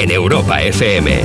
en 0.00 0.10
Europa 0.10 0.62
FM. 0.62 1.20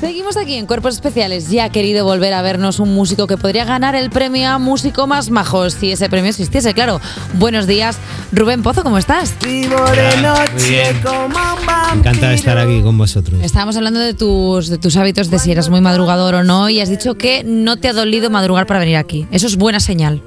Seguimos 0.00 0.38
aquí 0.38 0.54
en 0.54 0.64
Cuerpos 0.66 0.94
Especiales. 0.94 1.50
Ya 1.50 1.64
ha 1.64 1.70
querido 1.70 2.04
volver 2.04 2.32
a 2.32 2.40
vernos 2.40 2.80
un 2.80 2.94
músico 2.94 3.26
que 3.26 3.36
podría 3.36 3.66
ganar 3.66 3.94
el 3.94 4.08
premio 4.08 4.48
a 4.48 4.58
músico 4.58 5.06
más 5.06 5.30
majo, 5.30 5.68
si 5.68 5.92
ese 5.92 6.08
premio 6.08 6.30
existiese, 6.30 6.72
claro. 6.72 6.98
Buenos 7.34 7.66
días, 7.66 7.98
Rubén 8.32 8.62
Pozo, 8.62 8.82
¿cómo 8.82 8.96
estás? 8.96 9.34
Encantado 11.94 12.28
de 12.28 12.34
estar 12.34 12.56
aquí 12.56 12.80
con 12.80 12.96
vosotros. 12.96 13.38
Estábamos 13.42 13.76
hablando 13.76 14.00
de 14.00 14.14
tus, 14.14 14.68
de 14.68 14.78
tus 14.78 14.96
hábitos, 14.96 15.28
de 15.30 15.38
si 15.38 15.52
eras 15.52 15.68
muy 15.68 15.82
madrugador 15.82 16.36
o 16.36 16.44
no, 16.44 16.70
y 16.70 16.80
has 16.80 16.88
dicho 16.88 17.16
que 17.16 17.44
no 17.44 17.76
te 17.76 17.88
ha 17.88 17.92
dolido 17.92 18.30
madrugar 18.30 18.66
para 18.66 18.80
venir 18.80 18.96
aquí. 18.96 19.26
Eso 19.30 19.46
es 19.46 19.56
buena 19.56 19.80
señal. 19.80 20.22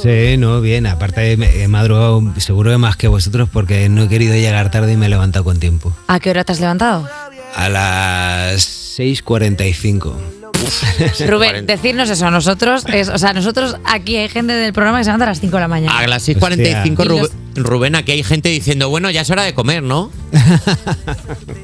Sí, 0.00 0.36
no, 0.36 0.60
bien. 0.60 0.86
Aparte 0.86 1.32
he 1.32 1.68
madrugado 1.68 2.22
seguro 2.38 2.70
de 2.70 2.78
más 2.78 2.96
que 2.96 3.08
vosotros 3.08 3.48
porque 3.52 3.88
no 3.88 4.04
he 4.04 4.08
querido 4.08 4.34
llegar 4.34 4.70
tarde 4.70 4.92
y 4.92 4.96
me 4.96 5.06
he 5.06 5.08
levantado 5.08 5.44
con 5.44 5.58
tiempo. 5.58 5.92
¿A 6.06 6.20
qué 6.20 6.30
hora 6.30 6.44
te 6.44 6.52
has 6.52 6.60
levantado? 6.60 7.08
A 7.54 7.68
las 7.68 8.98
6.45. 8.98 10.14
Rubén, 11.28 11.66
decirnos 11.66 12.08
eso 12.10 12.26
a 12.26 12.30
nosotros, 12.30 12.84
es, 12.92 13.08
o 13.08 13.18
sea, 13.18 13.32
nosotros 13.32 13.76
aquí 13.84 14.16
hay 14.16 14.28
gente 14.28 14.52
del 14.52 14.72
programa 14.72 14.98
que 14.98 15.04
se 15.04 15.08
levanta 15.08 15.24
a 15.24 15.28
las 15.30 15.40
5 15.40 15.56
de 15.56 15.60
la 15.60 15.68
mañana. 15.68 15.98
A 15.98 16.06
las 16.06 16.28
6.45, 16.28 17.04
Rubén, 17.04 17.30
Rubén, 17.56 17.94
aquí 17.96 18.12
hay 18.12 18.22
gente 18.22 18.48
diciendo, 18.48 18.88
bueno, 18.88 19.10
ya 19.10 19.22
es 19.22 19.30
hora 19.30 19.42
de 19.42 19.54
comer, 19.54 19.82
¿no? 19.82 20.10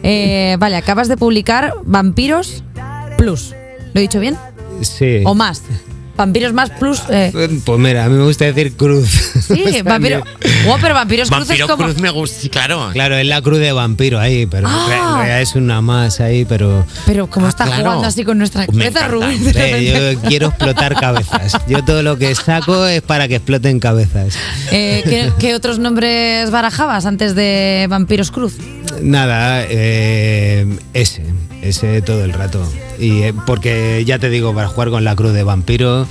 Eh, 0.03 0.57
vale, 0.59 0.77
acabas 0.77 1.09
de 1.09 1.17
publicar 1.17 1.75
Vampiros 1.85 2.63
Plus. 3.19 3.55
¿Lo 3.93 3.99
he 3.99 4.03
dicho 4.03 4.21
bien? 4.21 4.39
Sí. 4.81 5.23
¿O 5.25 5.35
más? 5.35 5.63
Vampiros 6.19 6.53
más 6.53 6.69
plus. 6.71 7.01
Eh. 7.11 7.31
Pues 7.65 7.79
mira, 7.79 8.05
a 8.05 8.09
mí 8.09 8.17
me 8.19 8.25
gusta 8.25 8.45
decir 8.45 8.77
cruz. 8.77 9.09
Sí, 9.47 9.83
vampiro. 9.85 10.23
Oh, 10.67 10.77
pero 10.81 10.93
vampiros 10.95 11.29
cruz 11.31 11.47
Vampiro 11.47 11.65
es 11.65 11.71
como. 11.71 11.85
Cruz 11.85 12.01
me 12.01 12.11
gusta, 12.11 12.41
sí, 12.41 12.49
claro. 12.51 12.91
Claro, 12.93 13.17
es 13.17 13.25
la 13.27 13.41
cruz 13.41 13.61
de 13.61 13.71
vampiro 13.73 14.19
ahí, 14.19 14.45
pero 14.47 14.67
Ah. 14.69 14.87
en 14.91 15.17
realidad 15.19 15.41
es 15.41 15.55
una 15.55 15.81
más 15.81 16.19
ahí, 16.21 16.45
pero. 16.45 16.85
Pero 17.07 17.29
como 17.29 17.47
Ah, 17.47 17.51
está 17.51 17.65
claro. 17.67 17.83
jugando 17.85 18.07
así 18.09 18.25
con 18.25 18.37
nuestra 18.37 18.67
Me 18.73 18.91
cabeza. 18.91 19.09
Rubén. 19.09 19.31
Eh, 19.31 19.53
repente. 19.53 20.15
yo 20.17 20.29
quiero 20.29 20.49
explotar 20.49 20.95
cabezas. 20.97 21.53
Yo 21.69 21.85
todo 21.85 22.03
lo 22.03 22.19
que 22.19 22.35
saco 22.35 22.85
es 22.87 23.01
para 23.01 23.29
que 23.29 23.37
exploten 23.37 23.79
cabezas. 23.79 24.35
Eh, 24.73 25.03
¿qué, 25.05 25.31
qué 25.39 25.55
otros 25.55 25.79
nombres 25.79 26.51
barajabas 26.51 27.07
antes 27.07 27.37
de 27.37 27.87
Vampiros 27.89 28.33
Cruz? 28.33 28.55
Nada, 29.03 29.65
eh, 29.69 30.67
ese, 30.95 31.23
ese 31.63 32.03
todo 32.03 32.25
el 32.25 32.33
rato. 32.33 32.63
Y 32.99 33.23
eh, 33.23 33.35
porque 33.47 34.05
ya 34.05 34.19
te 34.19 34.31
digo, 34.31 34.55
para 34.55 34.69
jugar 34.69 34.91
con 34.91 35.05
la 35.05 35.15
cruz 35.17 35.33
de 35.33 35.43
vampiro 35.43 36.07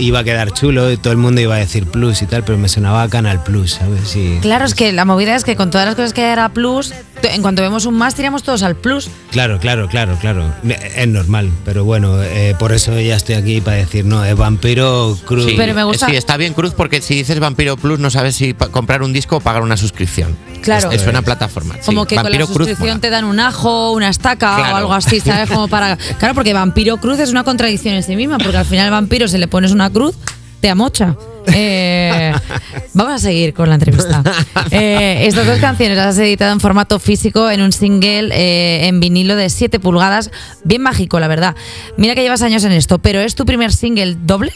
iba 0.00 0.18
a 0.20 0.24
quedar 0.24 0.52
chulo 0.52 0.90
y 0.90 0.96
todo 0.96 1.12
el 1.12 1.18
mundo 1.18 1.40
iba 1.40 1.54
a 1.54 1.58
decir 1.58 1.86
plus 1.86 2.22
y 2.22 2.26
tal, 2.26 2.42
pero 2.44 2.58
me 2.58 2.68
sonaba 2.68 3.02
a 3.02 3.08
Canal 3.08 3.42
Plus, 3.44 3.74
¿sabes? 3.74 4.16
Y, 4.16 4.38
Claro, 4.40 4.64
es 4.64 4.74
que 4.74 4.92
la 4.92 5.04
movida 5.04 5.36
es 5.36 5.44
que 5.44 5.54
con 5.56 5.70
todas 5.70 5.86
las 5.86 5.94
cosas 5.94 6.12
que 6.12 6.22
era 6.22 6.48
plus, 6.48 6.92
en 7.22 7.42
cuanto 7.42 7.62
vemos 7.62 7.84
un 7.86 7.94
más, 7.94 8.14
tiramos 8.14 8.42
todos 8.42 8.62
al 8.62 8.76
plus. 8.76 9.10
Claro, 9.30 9.58
claro, 9.60 9.88
claro, 9.88 10.16
claro. 10.20 10.52
Es 10.96 11.06
normal, 11.06 11.50
pero 11.64 11.84
bueno, 11.84 12.20
eh, 12.22 12.56
por 12.58 12.72
eso 12.72 12.98
ya 12.98 13.16
estoy 13.16 13.34
aquí 13.36 13.60
para 13.60 13.76
decir, 13.76 14.04
no, 14.04 14.24
es 14.24 14.34
vampiro 14.36 15.16
cruz. 15.26 15.44
Sí, 15.46 15.54
Pero 15.56 15.74
me 15.74 15.84
gusta- 15.84 16.06
Sí, 16.06 16.16
está 16.16 16.36
bien 16.36 16.54
Cruz 16.54 16.72
porque 16.74 17.00
si 17.02 17.14
dices 17.14 17.38
Vampiro 17.38 17.76
Plus 17.76 17.98
no 18.00 18.10
sabes 18.10 18.34
si 18.36 18.54
comprar 18.54 19.02
un 19.02 19.12
disco 19.12 19.36
o 19.36 19.40
pagar 19.40 19.62
una 19.62 19.76
suscripción. 19.76 20.36
Claro. 20.62 20.90
Es, 20.90 21.02
es 21.02 21.08
una 21.08 21.22
plataforma. 21.22 21.74
sí. 21.74 21.80
Como 21.86 22.06
que 22.06 22.16
con 22.16 22.30
la 22.30 22.46
suscripción 22.46 23.00
te 23.00 23.10
dan 23.10 23.24
un 23.24 23.38
ajo, 23.40 23.92
una 23.92 24.08
estaca 24.08 24.56
Claro. 24.56 24.74
o 24.74 24.76
algo 24.78 24.94
así, 24.94 25.20
¿sabes? 25.20 25.48
Como 25.50 25.68
para. 25.68 25.96
Claro, 26.18 26.34
porque 26.34 26.52
Vampiro 26.52 26.96
Cruz 26.98 27.18
es 27.18 27.30
una 27.30 27.44
contradicción 27.44 27.94
en 27.94 28.02
sí 28.02 28.16
misma, 28.16 28.38
porque 28.38 28.56
al 28.56 28.64
final 28.66 28.86
al 28.86 28.90
vampiro 28.90 29.28
se 29.28 29.38
le 29.38 29.48
pones 29.48 29.72
una 29.72 29.89
cruz, 29.92 30.16
te 30.60 30.68
amocha. 30.70 31.16
Eh, 31.54 32.32
vamos 32.94 33.14
a 33.14 33.18
seguir 33.18 33.54
con 33.54 33.68
la 33.68 33.76
entrevista. 33.76 34.22
Eh, 34.70 35.26
estas 35.26 35.46
dos 35.46 35.58
canciones 35.58 35.96
las 35.96 36.08
has 36.08 36.18
editado 36.18 36.52
en 36.52 36.60
formato 36.60 36.98
físico 36.98 37.50
en 37.50 37.62
un 37.62 37.72
single 37.72 38.28
eh, 38.32 38.86
en 38.88 39.00
vinilo 39.00 39.36
de 39.36 39.48
7 39.50 39.80
pulgadas, 39.80 40.30
bien 40.64 40.82
mágico, 40.82 41.18
la 41.18 41.28
verdad. 41.28 41.56
Mira 41.96 42.14
que 42.14 42.22
llevas 42.22 42.42
años 42.42 42.62
en 42.64 42.72
esto, 42.72 42.98
pero 42.98 43.20
¿es 43.20 43.34
tu 43.34 43.44
primer 43.46 43.72
single 43.72 44.16
doble? 44.22 44.52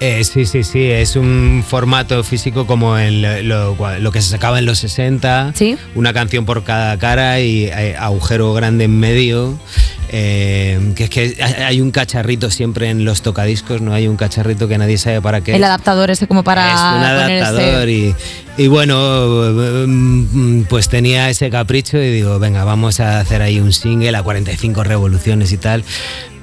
Eh, 0.00 0.22
sí, 0.22 0.46
sí, 0.46 0.62
sí, 0.62 0.84
es 0.88 1.16
un 1.16 1.64
formato 1.66 2.22
físico 2.22 2.68
como 2.68 2.96
en 2.98 3.20
lo, 3.48 3.74
lo- 3.74 3.98
lo 3.98 4.12
que 4.12 4.22
se 4.22 4.28
sacaba 4.30 4.60
en 4.60 4.64
los 4.64 4.78
60, 4.78 5.52
Sí. 5.56 5.76
una 5.96 6.12
canción 6.12 6.44
por 6.44 6.62
cada 6.62 6.96
cara 6.98 7.40
y 7.40 7.64
eh, 7.64 7.96
agujero 7.98 8.52
grande 8.54 8.84
en 8.84 9.00
medio. 9.00 9.58
Eh, 10.10 10.92
que 10.96 11.04
es 11.04 11.10
que 11.10 11.36
hay- 11.42 11.80
un 11.80 11.90
cacharrito 11.90 12.50
siempre 12.50 12.90
en 12.90 13.04
los 13.04 13.22
tocadiscos, 13.22 13.80
no 13.80 13.92
hay 13.94 14.08
un 14.08 14.16
cacharrito 14.16 14.66
que 14.68 14.78
nadie 14.78 14.98
sabe 14.98 15.20
para 15.20 15.40
qué. 15.42 15.54
El 15.56 15.64
adaptador 15.64 16.10
ese 16.10 16.26
como 16.26 16.42
para 16.44 16.66
es 16.68 16.80
un 16.80 17.02
ese- 17.02 17.42
adaptador 17.44 17.88
y, 17.88 18.14
y 18.58 18.66
bueno, 18.66 19.86
mm, 19.86 20.62
pues 20.68 20.88
tenía 20.88 21.30
ese 21.30 21.48
capricho 21.48 21.96
y 21.98 22.10
digo, 22.12 22.38
venga, 22.38 22.64
vamos 22.64 23.00
a 23.00 23.20
hacer 23.20 23.40
ahí 23.40 23.60
un 23.60 23.72
single 23.72 24.16
a 24.16 24.22
45 24.22 24.82
revoluciones 24.84 25.52
y 25.52 25.56
tal. 25.58 25.84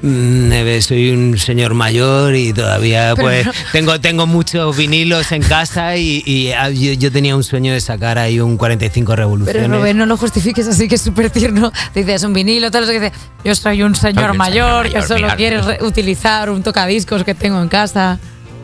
Mm, 0.01 0.51
eh, 0.51 0.81
Soy 0.81 1.11
un 1.11 1.37
señor 1.37 1.73
mayor 1.73 2.35
y 2.35 2.53
todavía 2.53 3.13
Pero 3.15 3.27
pues 3.27 3.45
no- 3.45 3.51
tengo, 3.71 3.99
tengo 3.99 4.27
muchos 4.27 4.75
vinilos 4.77 5.31
en 5.31 5.41
casa 5.41 5.97
y, 5.97 6.21
y, 6.25 6.51
ah, 6.51 6.69
yo, 6.69 6.93
yo 6.93 7.11
tenía 7.11 7.35
un 7.35 7.43
sueño 7.43 7.73
de 7.73 7.81
sacar 7.81 8.17
ahí 8.17 8.39
un 8.39 8.55
45 8.57 9.15
revoluciones. 9.15 9.63
Pero 9.63 9.77
Rubén, 9.79 9.97
no 9.97 10.05
lo 10.05 10.15
justifiques 10.15 10.67
así 10.67 10.87
que 10.87 10.95
es 10.95 11.01
súper 11.01 11.29
tierno. 11.31 11.71
Dices 11.93 12.23
un 12.23 12.33
vinilo, 12.33 12.71
tal, 12.71 12.83
eso 12.83 12.91
que 12.93 12.99
dice, 12.99 13.13
yo 13.43 13.55
soy 13.55 13.83
un 13.83 13.95
señor 13.95 14.23
Soy 14.23 14.31
un 14.31 14.37
mayor, 14.37 14.85
señor 14.87 15.01
que 15.01 15.07
solo 15.07 15.27
quiere 15.35 15.61
re- 15.61 15.79
utilizar 15.83 16.49
un 16.49 16.61
tocadiscos 16.63 17.23
que 17.23 17.33
tengo 17.35 17.61
en 17.61 17.67
casa. 17.69 18.19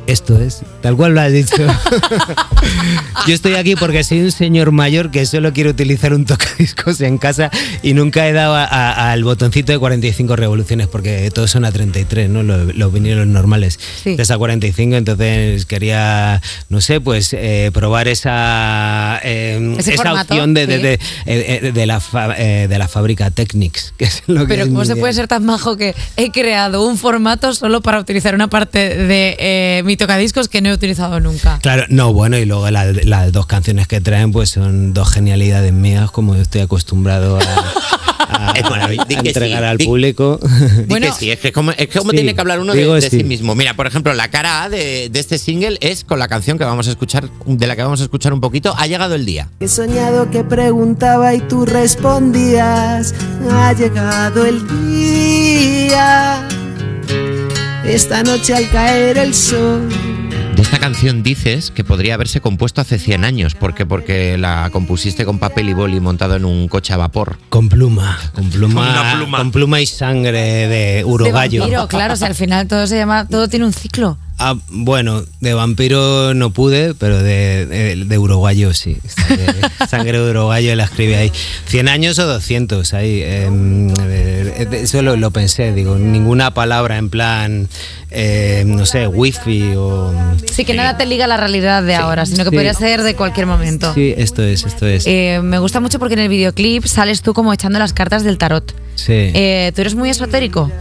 Esto 0.08 0.38
es, 0.42 0.64
tal 0.82 0.98
cual 0.98 1.14
lo 1.14 1.22
has 1.22 1.32
dicho. 1.32 1.56
Yo 3.28 3.34
estoy 3.36 3.54
aquí 3.56 3.76
porque 3.76 4.04
soy 4.04 4.22
un 4.22 4.32
señor 4.32 4.72
mayor 4.72 5.12
que 5.12 5.26
solo 5.26 5.54
quiere 5.54 5.70
utilizar 5.70 6.14
un 6.14 6.26
tocadiscos 6.26 7.00
en 7.02 7.18
casa 7.18 7.50
y 7.84 7.94
nunca 7.94 8.28
he 8.28 8.34
dado 8.34 8.56
al 8.56 9.24
botoncito 9.24 9.72
de 9.72 9.80
45 9.80 10.36
revoluciones 10.36 10.88
porque 10.88 11.30
todos 11.32 11.52
son 11.52 11.66
a 11.66 11.72
33, 11.72 12.30
¿no? 12.30 12.44
Los, 12.44 12.76
los 12.76 12.92
vinilos 12.92 13.28
normales. 13.28 13.80
Sí. 14.04 14.16
Es 14.18 14.32
a 14.32 14.38
45, 14.38 14.96
entonces 14.96 15.66
quería, 15.66 16.42
no 16.70 16.82
sé, 16.82 17.00
pues 17.00 17.32
eh, 17.34 17.70
probar 17.74 18.08
esa, 18.08 19.20
eh, 19.24 19.76
Ese 19.78 19.94
esa 19.94 20.04
formato, 20.04 20.34
opción 20.34 20.54
de, 20.54 20.68
de, 20.68 20.76
sí. 20.78 20.82
de- 20.82 20.94
eh, 20.94 21.00
eh, 21.68 21.72
de 21.72 21.86
la, 21.86 22.00
fa- 22.00 22.36
eh, 22.38 22.68
de 22.68 22.78
la 22.80 22.88
fábrica 22.88 23.30
Technics, 23.30 23.94
que 23.98 24.06
es 24.06 24.24
lo 24.28 24.42
que 24.42 24.48
Pero 24.48 24.64
es 24.64 24.70
¿cómo 24.70 24.84
se 24.84 24.94
idea. 24.94 25.02
puede 25.02 25.14
ser 25.14 25.28
tan 25.28 25.46
majo 25.46 25.78
que 25.78 25.96
he 26.18 26.32
creado 26.32 26.86
un 26.86 26.98
formato 26.98 27.54
solo 27.54 27.82
para 27.82 28.00
utilizar 28.00 28.34
una 28.36 28.50
parte 28.50 28.80
de 28.98 29.84
mi 29.92 29.98
tocadiscos 29.98 30.48
que 30.48 30.62
no 30.62 30.70
he 30.70 30.74
utilizado 30.74 31.20
nunca? 31.20 31.60
Claro, 31.62 31.84
no, 31.90 32.14
bueno, 32.14 32.38
y 32.38 32.46
luego 32.46 32.70
la- 32.72 32.86
las 32.94 33.32
dos 33.34 33.46
canciones 33.46 33.88
que 33.90 34.00
traen 34.00 34.32
pues 34.32 34.50
son 34.50 34.94
dos 34.94 35.10
genialidades 35.12 35.74
mías, 35.74 36.10
como 36.12 36.34
yo 36.34 36.42
estoy 36.42 36.62
acostumbrado 36.62 37.38
a, 37.38 37.42
a- 38.30 38.52
a 38.52 38.54
que 39.06 39.14
entregar 39.28 39.60
sí, 39.64 39.66
al 39.70 39.78
di- 39.78 39.86
público. 39.86 40.40
Bueno. 40.88 41.08
que 41.08 41.12
sí, 41.14 41.30
es 41.30 41.40
que 41.40 41.52
como, 41.52 41.72
es 41.72 41.90
que 41.90 42.00
como 42.00 42.12
Sí, 42.12 42.16
tiene 42.18 42.34
que 42.34 42.40
hablar 42.40 42.62
uno 42.62 42.74
de, 42.74 42.86
de 42.86 43.02
sí 43.02 43.18
sí. 43.18 43.24
mismo. 43.26 43.54
Mira, 43.54 43.74
por 43.76 43.86
ejemplo, 43.86 44.14
la 44.14 44.30
cara 44.30 44.64
A 44.64 44.70
de, 44.70 45.10
de 45.10 45.20
este 45.20 45.38
single 45.38 45.78
es 45.82 46.06
con 46.06 46.20
la 46.20 46.30
canción 46.30 46.58
que 46.58 46.64
vamos 46.64 46.88
a 46.88 46.92
escuchar, 46.92 47.30
de 47.46 47.68
la 47.68 47.76
que 47.76 47.84
vamos 47.84 48.00
a 48.00 48.04
escuchar 48.04 48.32
un 48.32 48.40
poquito, 48.40 48.74
Ha 48.78 48.88
llegado 48.88 49.16
el 49.16 49.26
día. 49.26 49.50
He 49.60 49.68
soñado 49.68 50.32
que 50.32 50.46
preguntaba 50.46 51.34
y 51.36 51.42
tú 51.42 51.66
respondías, 51.66 53.14
ha 53.52 53.74
llegado 53.74 54.46
el 54.46 54.66
día. 54.68 56.48
Esta 57.92 58.24
noche 58.24 58.54
al 58.56 58.70
caer 58.70 59.18
el 59.18 59.34
sol. 59.34 59.90
De 60.56 60.62
esta 60.62 60.80
canción 60.80 61.24
dices 61.24 61.72
que 61.72 61.84
podría 61.84 62.14
haberse 62.14 62.40
compuesto 62.40 62.80
hace 62.82 62.98
100 63.00 63.24
años, 63.26 63.56
porque 63.56 63.86
porque 63.86 64.38
la 64.38 64.70
compusiste 64.72 65.26
con 65.26 65.40
papel 65.40 65.70
y 65.70 65.74
boli 65.74 66.00
montado 66.00 66.36
en 66.36 66.46
un 66.46 66.68
coche 66.68 66.94
a 66.94 66.98
vapor. 66.98 67.38
Con 67.50 67.68
pluma, 67.70 68.18
con 68.34 68.50
pluma, 68.50 68.90
Una 68.92 69.14
pluma. 69.18 69.38
con 69.40 69.52
pluma 69.52 69.82
y 69.82 69.86
sangre 69.86 70.42
de 70.42 70.68
De 70.98 71.04
urogallo. 71.06 71.62
vampiro, 71.62 71.88
claro, 71.88 72.14
o 72.14 72.18
sea, 72.18 72.28
al 72.28 72.36
final 72.36 72.68
todo 72.68 72.86
se 72.88 72.98
llama, 72.98 73.28
todo 73.28 73.48
tiene 73.48 73.66
un 73.66 73.74
ciclo. 73.74 74.18
Ah, 74.44 74.56
bueno, 74.70 75.24
de 75.40 75.54
vampiro 75.54 76.34
no 76.34 76.50
pude, 76.50 76.96
pero 76.96 77.22
de, 77.22 77.68
de, 77.68 77.96
de 78.06 78.18
urogallo 78.18 78.74
sí. 78.74 78.98
Sangre 79.88 80.20
de 80.20 80.32
urogallo 80.32 80.74
la 80.76 80.86
escribí 80.86 81.14
ahí. 81.14 81.32
¿100 81.70 81.88
años 81.90 82.18
o 82.18 82.26
200? 82.26 82.92
Ahí. 82.96 83.22
em, 83.24 83.94
eh, 84.00 84.68
eso 84.72 85.04
lo, 85.04 85.16
lo 85.16 85.30
pensé, 85.30 85.74
digo, 85.74 85.96
ninguna 86.00 86.56
palabra 86.56 86.98
en 86.98 87.12
plan, 87.12 87.70
eh, 88.10 88.64
no 88.66 88.88
sé, 88.88 89.06
wifi 89.06 89.74
o... 89.76 90.12
Sí, 90.52 90.66
que 90.66 90.74
nada 90.74 90.98
te 90.98 91.06
liga 91.06 91.26
a 91.26 91.28
la 91.28 91.38
realidad 91.38 91.84
de 91.84 91.94
ahora, 91.94 92.26
sino 92.26 92.44
que 92.44 92.50
Sí. 92.50 92.56
podría 92.56 92.74
ser 92.74 93.04
de 93.04 93.16
cualquier 93.16 93.46
momento. 93.46 93.94
Sí, 93.94 94.12
esto 94.18 94.42
es, 94.42 94.64
esto 94.66 94.88
es. 94.88 95.06
Eh, 95.06 95.40
me 95.44 95.60
gusta 95.60 95.80
mucho 95.80 96.00
porque 96.00 96.16
en 96.16 96.22
el 96.22 96.30
videoclip 96.30 96.84
sales 96.86 97.22
tú 97.22 97.36
como 97.36 97.54
echando 97.54 97.78
las 97.78 97.94
cartas 97.94 98.24
del 98.24 98.40
tarot. 98.40 98.74
Sí. 99.06 99.14
Eh, 99.34 99.72
¿Tú 99.74 99.82
eres 99.82 99.96
muy 99.96 100.10
esotérico? 100.10 100.72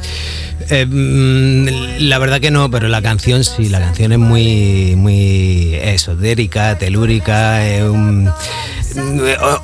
Eh, 0.69 0.84
mm, 0.87 2.00
la 2.08 2.19
verdad 2.19 2.40
que 2.40 2.50
no, 2.50 2.70
pero 2.70 2.88
la 2.88 3.00
canción 3.00 3.44
sí, 3.44 3.69
la 3.70 3.81
canción 3.81 4.12
es 4.12 4.19
muy, 4.19 4.94
muy 4.96 5.75
esotérica, 5.75 6.76
telúrica, 6.78 7.67
eh, 7.67 7.88
un- 7.88 8.31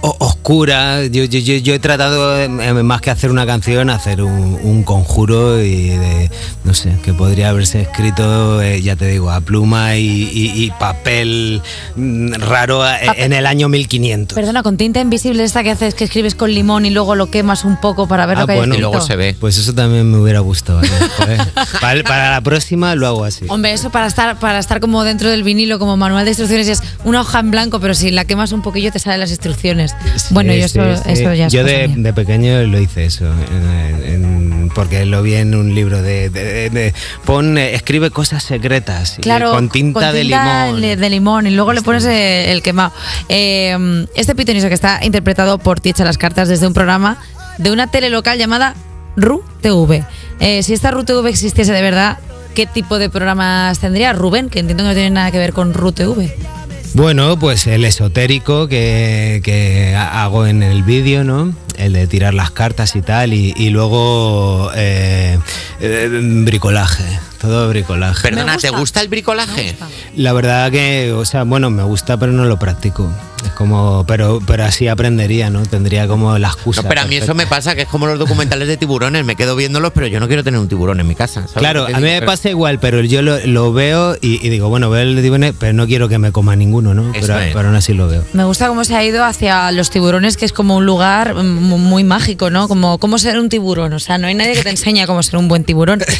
oscura. 0.02 1.04
Yo, 1.06 1.24
yo, 1.24 1.38
yo, 1.40 1.56
yo 1.56 1.74
he 1.74 1.78
tratado, 1.78 2.38
eh, 2.40 2.48
más 2.48 3.00
que 3.00 3.10
hacer 3.10 3.30
una 3.30 3.46
canción, 3.46 3.90
hacer 3.90 4.22
un, 4.22 4.58
un 4.62 4.82
conjuro 4.82 5.60
y 5.62 5.88
de, 5.88 6.30
no 6.64 6.74
sé, 6.74 6.96
que 7.04 7.12
podría 7.14 7.50
haberse 7.50 7.82
escrito, 7.82 8.62
eh, 8.62 8.80
ya 8.82 8.96
te 8.96 9.06
digo, 9.08 9.30
a 9.30 9.40
pluma 9.40 9.96
y, 9.96 10.06
y- 10.32 10.64
y 10.64 10.70
papel 10.78 11.62
mm, 11.96 12.34
raro 12.34 12.86
eh, 12.86 12.96
en 13.16 13.32
el 13.32 13.46
año 13.46 13.68
1500. 13.68 14.34
Perdona, 14.34 14.62
con 14.62 14.76
tinta 14.76 15.00
invisible 15.00 15.42
esta 15.44 15.62
que 15.62 15.70
haces 15.70 15.94
que 15.94 16.04
escribes 16.04 16.34
con 16.34 16.52
limón 16.52 16.86
y 16.86 16.90
luego 16.90 17.14
lo 17.14 17.30
quemas 17.30 17.64
un 17.64 17.80
poco 17.80 18.06
para 18.08 18.26
ver 18.26 18.38
Ah, 18.38 18.40
lo 18.42 18.46
que 18.46 18.52
hay 18.52 18.58
bueno. 18.58 18.74
Y 18.74 18.78
luego 18.78 19.00
se 19.00 19.16
ve. 19.16 19.36
Pues 19.38 19.58
eso 19.58 19.74
también 19.74 20.10
me 20.10 20.18
hubiera 20.18 20.40
gustado. 20.40 20.82
¿eh? 20.82 20.88
Joder. 21.16 21.40
para, 21.80 22.02
para 22.02 22.30
la 22.32 22.40
próxima 22.40 22.94
lo 22.94 23.06
hago 23.06 23.24
así. 23.24 23.44
Hombre, 23.48 23.72
eso 23.72 23.90
para 23.90 24.06
estar, 24.06 24.38
para 24.38 24.58
estar 24.58 24.80
como 24.80 25.02
dentro 25.04 25.30
del 25.30 25.42
vinilo, 25.42 25.78
como 25.78 25.96
manual 25.96 26.24
de 26.24 26.30
instrucciones, 26.30 26.68
es 26.68 26.82
una 27.04 27.20
hoja 27.20 27.40
en 27.40 27.50
blanco, 27.50 27.80
pero 27.80 27.94
si 27.94 28.10
la 28.10 28.24
quemas 28.24 28.52
un 28.52 28.62
poquillo 28.62 28.92
te 28.92 28.98
salen 29.16 29.20
las 29.20 29.30
instrucciones. 29.30 29.96
Sí, 30.16 30.34
bueno, 30.34 30.52
yo 30.54 30.68
sí, 30.68 30.78
eso, 30.78 31.02
sí. 31.02 31.10
eso 31.12 31.34
ya 31.34 31.48
Yo 31.48 31.64
de, 31.64 31.88
de 31.88 32.12
pequeño 32.12 32.62
lo 32.64 32.78
hice 32.80 33.06
eso, 33.06 33.24
en- 33.26 34.04
en- 34.04 34.70
porque 34.74 35.06
lo 35.06 35.22
vi 35.22 35.34
en 35.34 35.54
un 35.54 35.74
libro 35.74 36.02
de, 36.02 36.28
de- 36.28 36.44
de- 36.44 36.70
de- 36.70 36.94
pon, 37.24 37.56
escribe 37.56 38.10
cosas 38.10 38.42
secretas 38.42 39.18
y 39.18 39.22
Claro, 39.22 39.52
con 39.52 39.68
tinta 39.70 40.12
de 40.12 40.24
limón. 40.24 40.80
le- 40.80 40.96
de 40.96 41.10
limón 41.10 41.46
y 41.46 41.50
luego 41.50 41.72
le 41.72 41.82
pones 41.82 42.04
eh, 42.04 42.52
el 42.52 42.62
quemado. 42.62 42.92
Eh, 43.28 44.06
este 44.14 44.34
pitoniso 44.34 44.68
que 44.68 44.74
está 44.74 45.00
interpretado 45.04 45.58
por 45.58 45.80
Tiecha 45.80 46.04
las 46.04 46.18
cartas 46.18 46.48
desde 46.48 46.66
un 46.66 46.74
programa 46.74 47.18
de 47.58 47.70
una 47.70 47.86
tele 47.86 48.10
local 48.10 48.38
llamada 48.38 48.74
RU 49.16 49.42
TV. 49.62 50.04
Eh, 50.40 50.62
si 50.62 50.74
esta 50.74 50.90
RU 50.90 51.04
TV 51.04 51.30
existiese 51.30 51.72
de 51.72 51.80
verdad, 51.80 52.18
¿qué 52.54 52.66
tipo 52.66 52.98
de 52.98 53.08
programas 53.08 53.78
tendría 53.78 54.12
Rubén? 54.12 54.50
Que 54.50 54.58
entiendo 54.58 54.82
que 54.84 54.88
no 54.88 54.94
tiene 54.94 55.10
nada 55.10 55.30
que 55.30 55.38
ver 55.38 55.52
con 55.54 55.72
RU 55.72 55.92
TV. 55.92 56.34
Bueno, 56.96 57.38
pues 57.38 57.66
el 57.66 57.84
esotérico 57.84 58.68
que, 58.68 59.42
que 59.44 59.94
ha- 59.94 60.24
hago 60.24 60.46
en 60.46 60.62
el 60.62 60.82
vídeo, 60.82 61.24
¿no? 61.24 61.52
El 61.78 61.92
de 61.92 62.06
tirar 62.06 62.34
las 62.34 62.50
cartas 62.50 62.96
y 62.96 63.02
tal, 63.02 63.32
y, 63.32 63.52
y 63.56 63.70
luego 63.70 64.70
eh, 64.74 65.38
eh, 65.80 66.08
bricolaje, 66.44 67.04
todo 67.40 67.68
bricolaje. 67.68 68.22
Perdona, 68.22 68.56
¿te 68.56 68.70
gusta. 68.70 69.00
el 69.02 69.08
bricolaje? 69.08 69.70
gusta. 69.70 69.88
La 70.16 70.32
verdad 70.32 70.70
que, 70.70 71.12
o 71.12 71.24
sea, 71.24 71.42
bueno, 71.44 71.70
me 71.70 71.82
gusta, 71.82 72.16
pero 72.16 72.32
no 72.32 72.44
lo 72.44 72.58
practico. 72.58 73.10
Es 73.44 73.52
como, 73.52 74.04
pero, 74.08 74.40
pero 74.44 74.64
así 74.64 74.88
aprendería, 74.88 75.50
¿no? 75.50 75.62
Tendría 75.62 76.08
como 76.08 76.36
la 76.38 76.48
excusa. 76.48 76.82
No, 76.82 76.88
pero 76.88 77.02
a 77.02 77.04
mí 77.04 77.16
eso 77.16 77.34
me 77.34 77.46
pasa, 77.46 77.76
que 77.76 77.82
es 77.82 77.88
como 77.88 78.06
los 78.06 78.18
documentales 78.18 78.66
de 78.66 78.76
tiburones, 78.76 79.24
me 79.24 79.36
quedo 79.36 79.54
viéndolos, 79.54 79.92
pero 79.94 80.06
yo 80.08 80.18
no 80.18 80.26
quiero 80.26 80.42
tener 80.42 80.58
un 80.58 80.66
tiburón 80.68 80.98
en 80.98 81.06
mi 81.06 81.14
casa. 81.14 81.42
¿sabes 81.42 81.52
Claro, 81.58 81.84
a 81.84 81.88
mí 81.98 82.02
me 82.02 82.14
Pero- 82.14 82.26
pasa 82.26 82.48
igual, 82.48 82.80
pero 82.80 83.02
yo 83.02 83.22
lo, 83.22 83.38
lo 83.46 83.72
veo 83.72 84.16
y, 84.20 84.44
y 84.44 84.48
digo, 84.48 84.68
bueno, 84.68 84.88
veo 84.90 85.02
el 85.02 85.20
tiburón, 85.22 85.54
pero 85.60 85.74
no 85.74 85.86
quiero 85.86 86.08
que 86.08 86.18
me 86.18 86.32
coma 86.32 86.56
ninguno, 86.56 86.94
¿no? 86.94 87.10
Eso 87.14 87.26
Pero, 87.28 87.38
es. 87.40 87.52
pero 87.54 87.68
aún 87.68 87.76
así 87.76 87.92
lo 87.92 88.08
veo. 88.08 88.24
Me 88.32 88.42
gusta 88.44 88.66
cómo 88.68 88.84
se 88.84 88.96
ha 88.96 89.04
ido 89.04 89.22
hacia 89.24 89.70
los 89.70 89.90
tiburones, 89.90 90.36
que 90.36 90.46
es 90.46 90.52
como 90.52 90.74
un 90.76 90.86
lugar 90.86 91.34
mm, 91.34 91.65
muy 91.66 92.04
mágico, 92.04 92.50
¿no? 92.50 92.68
Como 92.68 92.98
cómo 92.98 93.18
ser 93.18 93.38
un 93.38 93.48
tiburón. 93.48 93.92
O 93.92 93.98
sea, 93.98 94.18
no 94.18 94.26
hay 94.26 94.34
nadie 94.34 94.54
que 94.54 94.62
te 94.62 94.70
enseñe 94.70 95.06
cómo 95.06 95.22
ser 95.22 95.36
un 95.38 95.48
buen 95.48 95.64
tiburón. 95.64 96.00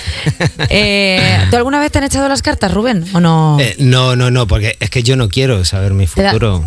Eh, 0.68 1.38
¿Tú 1.50 1.56
alguna 1.56 1.78
vez 1.80 1.92
te 1.92 1.98
han 1.98 2.04
echado 2.04 2.28
las 2.28 2.42
cartas, 2.42 2.72
Rubén? 2.72 3.04
¿O 3.12 3.20
no? 3.20 3.58
Eh, 3.60 3.76
no, 3.78 4.16
no, 4.16 4.30
no, 4.30 4.46
porque 4.46 4.76
es 4.80 4.90
que 4.90 5.02
yo 5.02 5.16
no 5.16 5.28
quiero 5.28 5.64
saber 5.64 5.92
mi 5.94 6.06
futuro. 6.06 6.64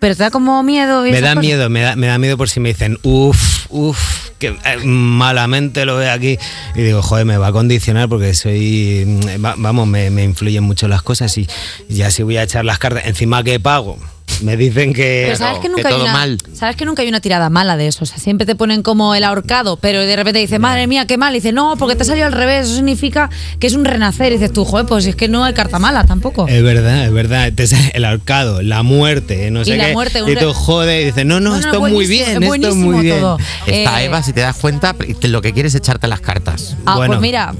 ¿Pero 0.00 0.16
te 0.16 0.22
da 0.24 0.30
como 0.30 0.62
miedo? 0.62 1.02
Me 1.02 1.20
da 1.20 1.34
miedo, 1.36 1.70
me 1.70 1.80
da, 1.82 1.94
me 1.96 2.08
da 2.08 2.18
miedo 2.18 2.36
por 2.36 2.48
si 2.48 2.58
me 2.60 2.70
dicen, 2.70 2.98
uff, 3.02 3.66
uff, 3.70 4.30
que 4.38 4.48
eh, 4.48 4.76
malamente 4.84 5.84
lo 5.84 5.96
veo 5.96 6.10
aquí. 6.12 6.38
Y 6.74 6.82
digo, 6.82 7.02
joder, 7.02 7.24
me 7.24 7.36
va 7.36 7.48
a 7.48 7.52
condicionar 7.52 8.08
porque 8.08 8.34
soy, 8.34 9.04
mm, 9.06 9.44
va- 9.44 9.54
vamos, 9.56 9.86
me, 9.86 10.10
me 10.10 10.24
influyen 10.24 10.64
mucho 10.64 10.88
las 10.88 11.02
cosas 11.02 11.36
y 11.38 11.46
ya 11.88 12.10
si 12.10 12.22
voy 12.24 12.36
a 12.36 12.42
echar 12.42 12.64
las 12.64 12.78
cartas, 12.78 13.04
encima 13.06 13.44
que 13.44 13.60
pago, 13.60 13.96
me 14.42 14.56
dicen 14.56 14.92
que... 14.92 15.22
Pero 15.26 15.36
sabes 15.36 15.56
que 15.58 15.62
que 15.62 15.68
nunca 15.68 15.88
hay 15.88 15.94
todo 15.94 16.04
una, 16.04 16.12
mal. 16.12 16.38
sabes 16.54 16.76
que 16.76 16.84
nunca 16.84 17.02
hay 17.02 17.08
una 17.08 17.20
tirada 17.20 17.48
mala 17.50 17.76
de 17.76 17.86
eso. 17.86 18.04
O 18.04 18.06
sea, 18.06 18.18
siempre 18.18 18.46
te 18.46 18.54
ponen 18.54 18.82
como 18.82 19.14
el 19.14 19.24
ahorcado, 19.24 19.76
pero 19.76 20.00
de 20.00 20.16
repente 20.16 20.40
dices, 20.40 20.58
madre 20.60 20.86
mía, 20.86 21.06
qué 21.06 21.16
mal. 21.18 21.32
Y 21.34 21.38
dices, 21.38 21.54
no, 21.54 21.76
porque 21.78 21.94
te 21.96 22.04
salió 22.04 22.26
al 22.26 22.32
revés. 22.32 22.66
Eso 22.66 22.76
significa 22.76 23.30
que 23.58 23.66
es 23.66 23.74
un 23.74 23.84
renacer. 23.84 24.32
Y 24.32 24.36
dices 24.36 24.52
tú, 24.52 24.64
joder, 24.64 24.86
pues 24.86 25.06
es 25.06 25.16
que 25.16 25.28
no 25.28 25.44
hay 25.44 25.54
carta 25.54 25.78
mala 25.78 26.04
tampoco. 26.04 26.46
Es 26.48 26.62
verdad, 26.62 27.04
es 27.06 27.12
verdad. 27.12 27.50
El 27.94 28.04
ahorcado, 28.04 28.62
la 28.62 28.82
muerte, 28.82 29.50
no 29.50 29.64
sé 29.64 29.74
Y 29.74 29.76
la 29.76 29.86
qué. 29.86 29.92
muerte, 29.92 30.20
y 30.26 30.36
tú 30.36 30.52
jode 30.52 31.02
y 31.02 31.04
dices, 31.06 31.24
no, 31.24 31.40
no, 31.40 31.50
No, 31.50 31.60
no, 31.60 31.66
esto 31.66 31.86
es 31.86 31.92
muy 31.92 32.06
bien, 32.06 32.42
es 32.42 32.50
esto 32.54 32.68
es 32.68 32.74
muy 32.74 33.00
bien. 33.00 33.20
todo. 33.20 33.38
Está 33.66 34.02
Eh, 34.02 34.06
Eva, 34.06 34.22
si 34.22 34.32
te 34.32 34.40
das 34.40 34.56
cuenta, 34.56 34.94
lo 35.22 35.42
que 35.42 35.52
quieres 35.52 35.74
es 35.74 35.80
echarte 35.80 36.08
las 36.08 36.20
cartas. 36.20 36.76
Ah, 36.86 36.96
Bueno, 36.96 37.12
pues 37.14 37.20
mira, 37.20 37.54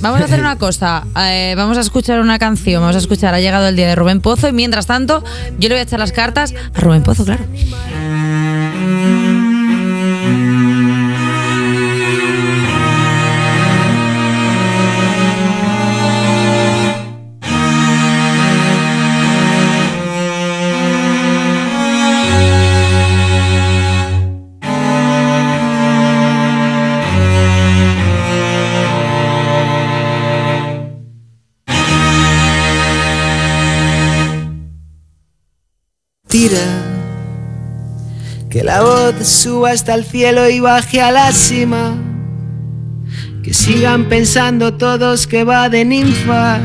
vamos 0.00 0.20
a 0.20 0.24
hacer 0.24 0.40
una 0.40 0.56
cosa. 0.58 1.04
Eh, 1.18 1.54
vamos 1.56 1.76
a 1.78 1.80
escuchar 1.80 2.20
una 2.20 2.38
canción. 2.38 2.80
Vamos 2.80 2.96
a 2.96 2.98
escuchar 2.98 3.34
Ha 3.34 3.40
llegado 3.40 3.68
el 3.68 3.76
día 3.76 3.86
de 3.88 3.94
Rubén 3.94 4.20
Pozo. 4.20 4.48
Y 4.48 4.52
mientras 4.52 4.86
tanto, 4.86 5.22
yo 5.58 5.68
le 5.68 5.74
voy 5.76 5.80
a 5.80 5.82
echar 5.82 5.98
las 6.00 6.12
cartas 6.16 6.54
a 6.74 6.80
Rubén 6.80 7.02
Pozo, 7.02 7.24
claro. 7.24 7.44
Tira, 36.38 36.68
que 38.50 38.62
la 38.62 38.82
voz 38.82 39.26
suba 39.26 39.70
hasta 39.70 39.94
el 39.94 40.04
cielo 40.04 40.50
y 40.50 40.60
baje 40.60 41.00
a 41.00 41.10
la 41.10 41.32
cima. 41.32 41.94
Que 43.42 43.54
sigan 43.54 44.04
pensando 44.04 44.74
todos 44.74 45.26
que 45.26 45.44
va 45.44 45.70
de 45.70 45.86
ninfas. 45.86 46.60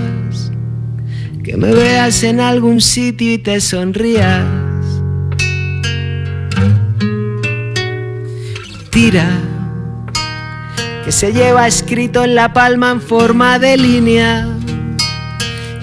Que 1.41 1.55
me 1.55 1.73
veas 1.73 2.21
en 2.23 2.41
algún 2.41 2.81
sitio 2.81 3.31
y 3.31 3.37
te 3.37 3.61
sonrías. 3.61 4.43
Tira, 8.89 9.29
que 11.05 11.13
se 11.13 11.31
lleva 11.31 11.65
escrito 11.65 12.25
en 12.25 12.35
la 12.35 12.51
palma 12.51 12.91
en 12.91 12.99
forma 12.99 13.57
de 13.57 13.77
línea 13.77 14.49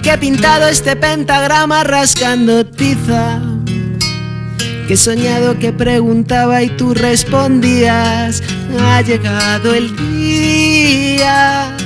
que 0.03 0.11
he 0.11 0.17
pintado 0.19 0.67
este 0.67 0.95
pentagrama 0.95 1.83
rascando 1.83 2.67
tiza. 2.67 3.48
Que 4.89 4.95
he 4.95 4.97
soñado 4.97 5.59
que 5.59 5.71
preguntaba 5.71 6.63
y 6.63 6.69
tú 6.69 6.95
respondías. 6.95 8.41
Ha 8.79 9.03
llegado 9.03 9.75
el 9.75 9.95
día. 9.95 11.77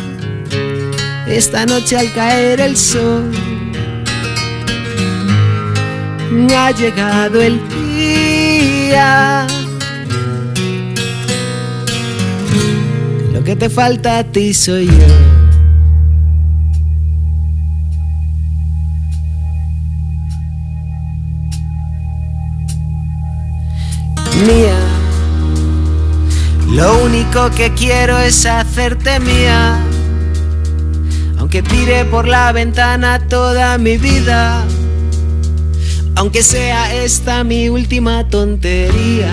Esta 1.27 1.65
noche 1.65 1.97
al 1.97 2.13
caer 2.13 2.61
el 2.61 2.77
sol. 2.77 3.29
Ha 6.55 6.71
llegado 6.71 7.41
el 7.41 7.59
día. 7.67 9.47
Lo 13.33 13.43
que 13.43 13.57
te 13.57 13.69
falta 13.69 14.19
a 14.19 14.23
ti 14.23 14.53
soy 14.53 14.85
yo. 14.85 15.32
Mía. 24.43 24.77
Lo 26.69 27.03
único 27.03 27.49
que 27.51 27.73
quiero 27.73 28.17
es 28.19 28.45
hacerte 28.45 29.19
mía. 29.19 29.79
Aunque 31.37 31.61
tire 31.61 32.05
por 32.05 32.27
la 32.27 32.51
ventana 32.51 33.19
toda 33.27 33.77
mi 33.77 33.97
vida. 33.97 34.63
Aunque 36.15 36.43
sea 36.43 36.93
esta 36.93 37.43
mi 37.43 37.69
última 37.69 38.27
tontería. 38.27 39.31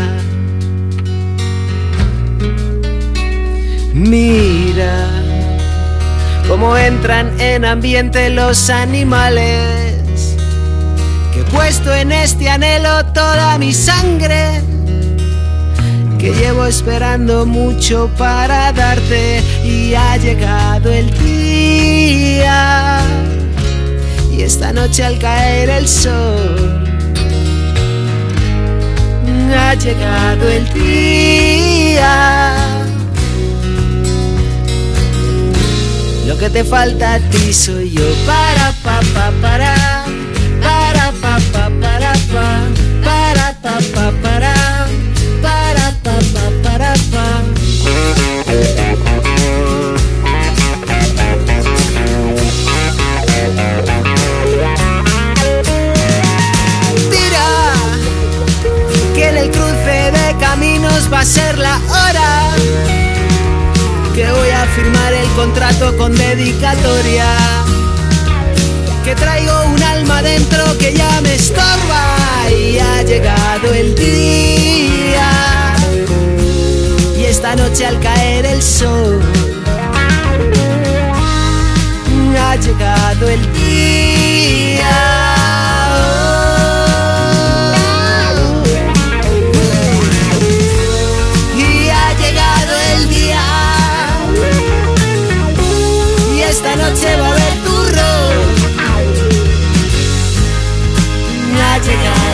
Mira 3.92 5.08
cómo 6.48 6.76
entran 6.76 7.38
en 7.40 7.64
ambiente 7.64 8.30
los 8.30 8.70
animales. 8.70 10.36
Que 11.32 11.40
he 11.40 11.44
puesto 11.44 11.94
en 11.94 12.12
este 12.12 12.48
anhelo 12.48 13.06
toda 13.06 13.56
mi 13.58 13.72
sangre 13.72 14.62
que 16.20 16.34
llevo 16.34 16.66
esperando 16.66 17.46
mucho 17.46 18.10
para 18.18 18.72
darte 18.72 19.42
y 19.64 19.94
ha 19.94 20.16
llegado 20.18 20.90
el 20.90 21.10
día. 21.18 23.00
Y 24.30 24.42
esta 24.42 24.72
noche 24.72 25.04
al 25.04 25.18
caer 25.18 25.70
el 25.70 25.88
sol 25.88 26.80
ha 29.70 29.74
llegado 29.74 30.48
el 30.48 30.72
día. 30.72 32.54
Lo 36.26 36.36
que 36.38 36.50
te 36.50 36.64
falta 36.64 37.14
a 37.14 37.18
ti 37.18 37.52
soy 37.52 37.90
yo 37.90 38.04
para 38.26 38.72
pa 38.82 39.00
pa 39.14 39.32
para 39.40 39.99
contrato 65.40 65.96
con 65.96 66.14
dedicatoria. 66.14 67.24
Que 69.04 69.14
traigo 69.14 69.54
un 69.74 69.82
alma 69.82 70.20
dentro 70.20 70.76
que 70.76 70.92
ya 70.92 71.20
me 71.22 71.34
estorba 71.34 72.04
y 72.50 72.78
ha 72.78 73.02
llegado 73.02 73.72
el 73.72 73.94
día. 73.94 75.30
Y 77.18 77.24
esta 77.24 77.56
noche 77.56 77.86
al 77.86 77.98
caer 78.00 78.44
el 78.44 78.62
sol 78.62 79.18
ha 82.38 82.56
llegado 82.56 83.28
el 83.30 83.42
día. 83.54 85.29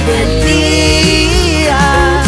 Llegado 0.06 0.12
el 0.12 0.44
día. 0.46 2.22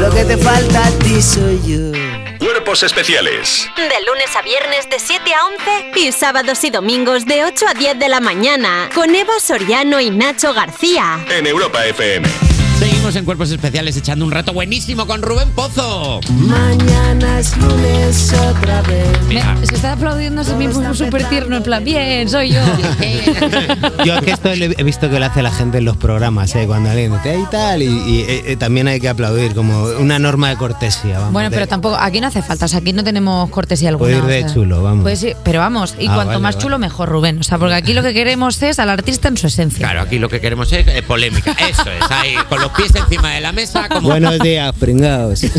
Lo 0.00 0.10
que 0.10 0.24
te 0.24 0.36
falta 0.36 0.86
a 0.86 0.90
ti 0.98 1.20
soy 1.20 1.60
yo. 1.66 1.92
Cuerpos 2.38 2.82
especiales 2.82 3.68
De 3.76 4.04
lunes 4.06 4.36
a 4.36 4.42
viernes 4.42 4.88
de 4.90 4.98
7 5.00 5.34
a 5.34 5.46
11 5.92 6.00
y 6.00 6.12
sábados 6.12 6.62
y 6.64 6.70
domingos 6.70 7.26
de 7.26 7.44
8 7.44 7.66
a 7.68 7.74
10 7.74 7.98
de 7.98 8.08
la 8.08 8.20
mañana 8.20 8.88
con 8.94 9.14
Eva 9.14 9.40
Soriano 9.40 10.00
y 10.00 10.10
Nacho 10.10 10.52
García. 10.54 11.24
en 11.30 11.46
Europa 11.46 11.84
FM. 11.86 12.28
Seguimos 12.78 13.16
en 13.16 13.24
Cuerpos 13.24 13.50
Especiales 13.50 13.96
echando 13.96 14.24
un 14.26 14.30
rato 14.30 14.52
buenísimo 14.52 15.06
con 15.06 15.22
Rubén 15.22 15.48
Pozo. 15.52 16.20
Mañana 16.30 17.40
es 17.40 17.56
lunes 17.56 18.32
otra 18.34 18.82
vez. 18.82 19.06
Me- 19.28 19.42
que 19.66 19.74
está 19.74 19.92
aplaudiendo 19.94 20.42
a 20.42 20.44
sí 20.44 20.52
mismo 20.52 20.94
súper 20.94 21.24
tierno, 21.28 21.56
en 21.56 21.62
plan, 21.62 21.82
bien, 21.82 22.28
soy 22.28 22.50
yo. 22.52 22.60
Yo 24.04 24.14
es 24.16 24.20
que 24.22 24.30
esto 24.32 24.54
lo 24.54 24.64
he 24.66 24.82
visto 24.84 25.08
que 25.10 25.18
lo 25.18 25.24
hace 25.26 25.42
la 25.42 25.50
gente 25.50 25.78
en 25.78 25.86
los 25.86 25.96
programas, 25.96 26.54
¿eh? 26.54 26.66
cuando 26.66 26.90
alguien 26.90 27.12
dice 27.12 27.38
y 27.38 27.44
tal, 27.50 27.82
y, 27.82 27.86
y, 27.86 28.20
eh, 28.28 28.42
eh, 28.52 28.56
también 28.56 28.86
hay 28.88 29.00
que 29.00 29.08
aplaudir 29.08 29.54
como 29.54 29.84
una 29.98 30.18
norma 30.18 30.50
de 30.50 30.56
cortesía. 30.56 31.18
Vamos, 31.18 31.32
Bueno, 31.32 31.50
de- 31.50 31.56
pero 31.56 31.66
tampoco, 31.66 31.96
aquí 31.96 32.20
no 32.20 32.26
hace 32.28 32.42
falta, 32.42 32.66
o 32.66 32.68
sea, 32.68 32.78
aquí 32.80 32.92
no 32.92 33.02
tenemos 33.02 33.48
cortesía 33.50 33.88
alguna. 33.88 34.10
Puede 34.10 34.18
ir 34.18 34.24
de 34.24 34.44
o 34.44 34.48
sea, 34.48 34.54
chulo, 34.54 34.82
vamos. 34.82 35.02
puede 35.02 35.16
ser- 35.16 35.36
pero 35.42 35.60
vamos, 35.60 35.94
y 35.98 36.06
Ah, 36.08 36.14
cuanto 36.14 36.26
vale, 36.32 36.38
más 36.40 36.54
vale. 36.56 36.62
chulo, 36.64 36.78
mejor, 36.78 37.08
Rubén. 37.08 37.38
O 37.40 37.42
sea, 37.42 37.58
porque 37.58 37.74
aquí 37.74 37.94
lo 37.94 38.02
que 38.02 38.12
queremos 38.12 38.62
es 38.62 38.78
al 38.78 38.90
artista 38.90 39.28
en 39.28 39.36
su 39.38 39.46
esencia. 39.46 39.78
Claro, 39.78 40.02
aquí 40.02 40.18
lo 40.18 40.28
que 40.28 40.40
queremos 40.40 40.70
es 40.72 40.86
eh, 40.86 41.02
polémica. 41.02 41.52
Eso 41.68 41.90
es, 41.90 42.10
ahí, 42.10 42.34
con 42.48 42.60
los 42.66 42.76
pies 42.76 42.94
encima 42.94 43.32
de 43.34 43.40
la 43.40 43.52
mesa, 43.52 43.88
como. 43.88 44.08
Buenos 44.08 44.38
días, 44.40 44.74
pringados. 44.78 45.42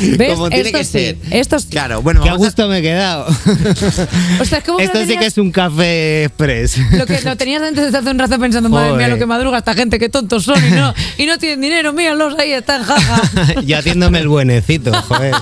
¿Ves? 0.00 0.32
como 0.34 0.48
tiene 0.50 0.66
Esto 0.68 0.78
que 0.78 0.84
sí, 0.84 0.90
ser. 0.90 1.16
Esto 1.30 1.58
sí. 1.58 1.68
Claro, 1.70 2.02
bueno, 2.02 2.22
Qué 2.22 2.28
a 2.28 2.32
vamos 2.32 2.46
a- 2.46 2.48
gusto 2.48 2.68
me 2.68 2.78
he 2.78 2.82
quedado. 2.82 3.26
O 4.40 4.44
sea, 4.44 4.58
es 4.58 4.64
como 4.64 4.78
Esto 4.78 5.04
sí 5.04 5.16
que 5.18 5.26
es 5.26 5.38
un 5.38 5.50
café 5.50 6.24
express. 6.24 6.76
Lo 6.92 7.06
que 7.06 7.20
lo 7.22 7.36
tenías 7.36 7.62
antes 7.62 7.84
desde 7.86 7.98
hace 7.98 8.10
un 8.10 8.18
rato 8.18 8.38
pensando, 8.38 8.68
madre 8.68 8.88
mía, 8.90 8.94
Joder. 8.96 9.10
lo 9.10 9.18
que 9.18 9.26
madruga 9.26 9.58
esta 9.58 9.74
gente, 9.74 9.98
qué 9.98 10.08
tontos 10.08 10.44
son 10.44 10.58
y 10.66 10.70
no, 10.70 10.94
y 11.18 11.26
no 11.26 11.38
tienen 11.38 11.60
dinero, 11.60 11.92
míralos 11.92 12.38
ahí, 12.38 12.52
están 12.52 12.82
jaja. 12.84 13.20
Yo 13.64 13.78
haciéndome 13.78 14.18
el 14.20 14.28
buenecito, 14.28 14.92
joder. 15.02 15.34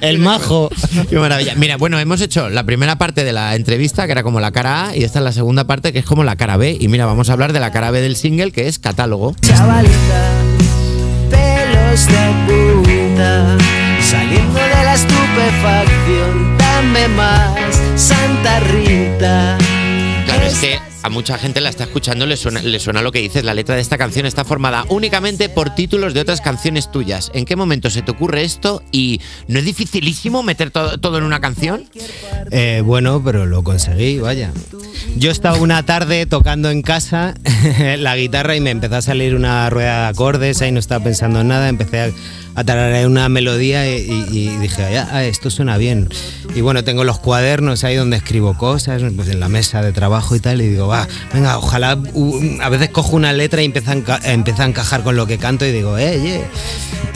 El 0.00 0.18
majo. 0.18 0.70
Qué 1.08 1.16
maravilla. 1.18 1.54
Mira, 1.56 1.76
bueno, 1.76 1.98
hemos 1.98 2.20
hecho 2.20 2.48
la 2.48 2.64
primera 2.64 2.96
parte 2.98 3.24
de 3.24 3.32
la 3.32 3.54
entrevista, 3.54 4.06
que 4.06 4.12
era 4.12 4.22
como 4.22 4.40
la 4.40 4.50
cara 4.52 4.88
A, 4.88 4.96
y 4.96 5.04
esta 5.04 5.18
es 5.20 5.24
la 5.24 5.32
segunda 5.32 5.64
parte, 5.64 5.92
que 5.92 5.98
es 6.00 6.04
como 6.04 6.24
la 6.24 6.36
cara 6.36 6.56
B. 6.56 6.76
Y 6.78 6.88
mira, 6.88 7.06
vamos 7.06 7.30
a 7.30 7.32
hablar 7.32 7.52
de 7.52 7.60
la 7.60 7.70
cara 7.70 7.90
B 7.90 8.00
del 8.00 8.16
single, 8.16 8.50
que 8.52 8.68
es 8.68 8.78
catálogo. 8.78 9.34
Chavalita, 9.40 10.32
pelos 11.30 12.06
de 12.06 12.65
saliendo 13.16 14.58
de 14.58 14.84
la 14.84 14.94
estupefacción, 14.94 16.58
dame 16.58 17.08
más, 17.08 17.80
Santa 17.96 18.60
Rita. 18.60 19.58
Claro, 20.26 20.46
es 20.46 20.58
que 20.58 20.78
a 21.02 21.08
mucha 21.08 21.38
gente 21.38 21.60
la 21.60 21.70
está 21.70 21.84
escuchando, 21.84 22.26
le 22.26 22.36
suena, 22.36 22.60
le 22.60 22.80
suena 22.80 23.00
lo 23.00 23.12
que 23.12 23.20
dices. 23.20 23.44
La 23.44 23.54
letra 23.54 23.76
de 23.76 23.80
esta 23.80 23.96
canción 23.96 24.26
está 24.26 24.44
formada 24.44 24.84
únicamente 24.88 25.48
por 25.48 25.74
títulos 25.74 26.14
de 26.14 26.20
otras 26.20 26.40
canciones 26.40 26.90
tuyas. 26.90 27.30
¿En 27.32 27.44
qué 27.44 27.56
momento 27.56 27.90
se 27.90 28.02
te 28.02 28.10
ocurre 28.10 28.42
esto? 28.42 28.82
¿Y 28.92 29.20
no 29.46 29.60
es 29.60 29.64
dificilísimo 29.64 30.42
meter 30.42 30.70
todo, 30.70 30.98
todo 30.98 31.18
en 31.18 31.24
una 31.24 31.40
canción? 31.40 31.84
Eh, 32.50 32.82
bueno, 32.84 33.22
pero 33.24 33.46
lo 33.46 33.62
conseguí, 33.62 34.18
vaya. 34.18 34.50
Yo 35.16 35.30
estaba 35.30 35.56
una 35.58 35.84
tarde 35.84 36.26
tocando 36.26 36.70
en 36.70 36.82
casa 36.82 37.34
la 37.98 38.16
guitarra 38.16 38.56
y 38.56 38.60
me 38.60 38.70
empezó 38.70 38.96
a 38.96 39.02
salir 39.02 39.34
una 39.36 39.70
rueda 39.70 40.02
de 40.02 40.08
acordes, 40.08 40.60
ahí 40.60 40.72
no 40.72 40.80
estaba 40.80 41.04
pensando 41.04 41.40
en 41.40 41.48
nada, 41.48 41.68
empecé 41.68 42.00
a, 42.00 42.10
a 42.56 42.64
tararear 42.64 43.06
una 43.06 43.28
melodía 43.28 43.88
y, 43.88 44.56
dije, 44.58 44.98
"Ah, 44.98 45.08
ah, 45.12 45.24
esto 45.24 45.50
suena 45.50 45.76
bien. 45.76 46.08
Y 46.54 46.62
bueno, 46.62 46.82
tengo 46.84 47.04
los 47.04 47.18
cuadernos 47.18 47.84
ahí 47.84 47.96
donde 47.96 48.16
escribo 48.16 48.56
cosas, 48.56 49.02
pues 49.14 49.28
en 49.28 49.40
la 49.40 49.48
mesa 49.48 49.82
de 49.82 49.92
trabajo 49.92 50.34
y 50.34 50.40
tal, 50.40 50.60
y 50.62 50.68
digo, 50.68 50.88
va, 50.88 51.06
venga, 51.32 51.58
ojalá, 51.58 51.98
a 52.62 52.68
veces 52.68 52.88
cojo 52.90 53.14
una 53.14 53.32
letra 53.32 53.62
y 53.62 53.66
empieza 53.66 53.92
a, 53.92 54.20
a 54.24 54.64
encajar 54.66 55.02
con 55.02 55.16
lo 55.16 55.26
que 55.26 55.38
canto 55.38 55.66
y 55.66 55.72
digo, 55.72 55.98
eh, 55.98 56.20
yeah. 56.20 56.40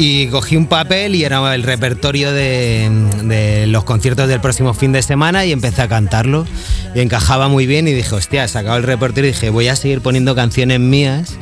Y 0.03 0.29
cogí 0.29 0.57
un 0.57 0.67
papel 0.67 1.15
y 1.15 1.25
era 1.25 1.55
el 1.55 1.63
repertorio 1.63 2.33
de, 2.33 3.67
los 3.69 3.85
conciertos 3.85 4.29
del 4.29 4.41
próximo 4.41 4.73
fin 4.73 4.93
de 4.93 5.03
semana 5.03 5.45
y 5.45 5.53
empecé 5.53 5.83
a 5.83 5.89
cantarlo. 5.89 6.47
Y 6.95 7.01
encajaba 7.01 7.49
muy 7.49 7.67
bien 7.67 7.87
y 7.87 7.93
dije, 7.93 8.15
hostia, 8.15 8.49
sacado 8.49 8.79
el 8.79 8.83
repertorio 8.83 9.29
y 9.29 9.33
dije, 9.33 9.51
voy 9.51 9.69
a 9.69 9.77
seguir 9.77 10.01
poniendo 10.01 10.35
canciones 10.35 10.81
mías. 10.81 11.35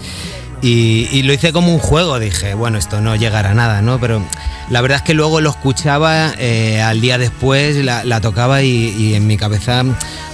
Y, 0.60 1.22
lo 1.22 1.32
hice 1.32 1.52
como 1.52 1.72
un 1.72 1.78
juego, 1.78 2.18
dije, 2.18 2.54
bueno, 2.54 2.78
esto 2.78 3.00
no 3.00 3.14
llegará 3.14 3.50
a 3.50 3.54
nada, 3.54 3.82
¿no? 3.82 4.00
Pero 4.00 4.22
la 4.68 4.80
verdad 4.80 4.98
es 4.98 5.02
que 5.02 5.14
luego 5.14 5.40
lo 5.40 5.50
escuchaba 5.50 6.32
eh, 6.38 6.82
al 6.82 7.00
día 7.00 7.18
después, 7.18 7.76
la, 7.84 8.20
tocaba 8.20 8.62
y 8.62 9.14
en 9.14 9.26
mi 9.26 9.36
cabeza 9.36 9.84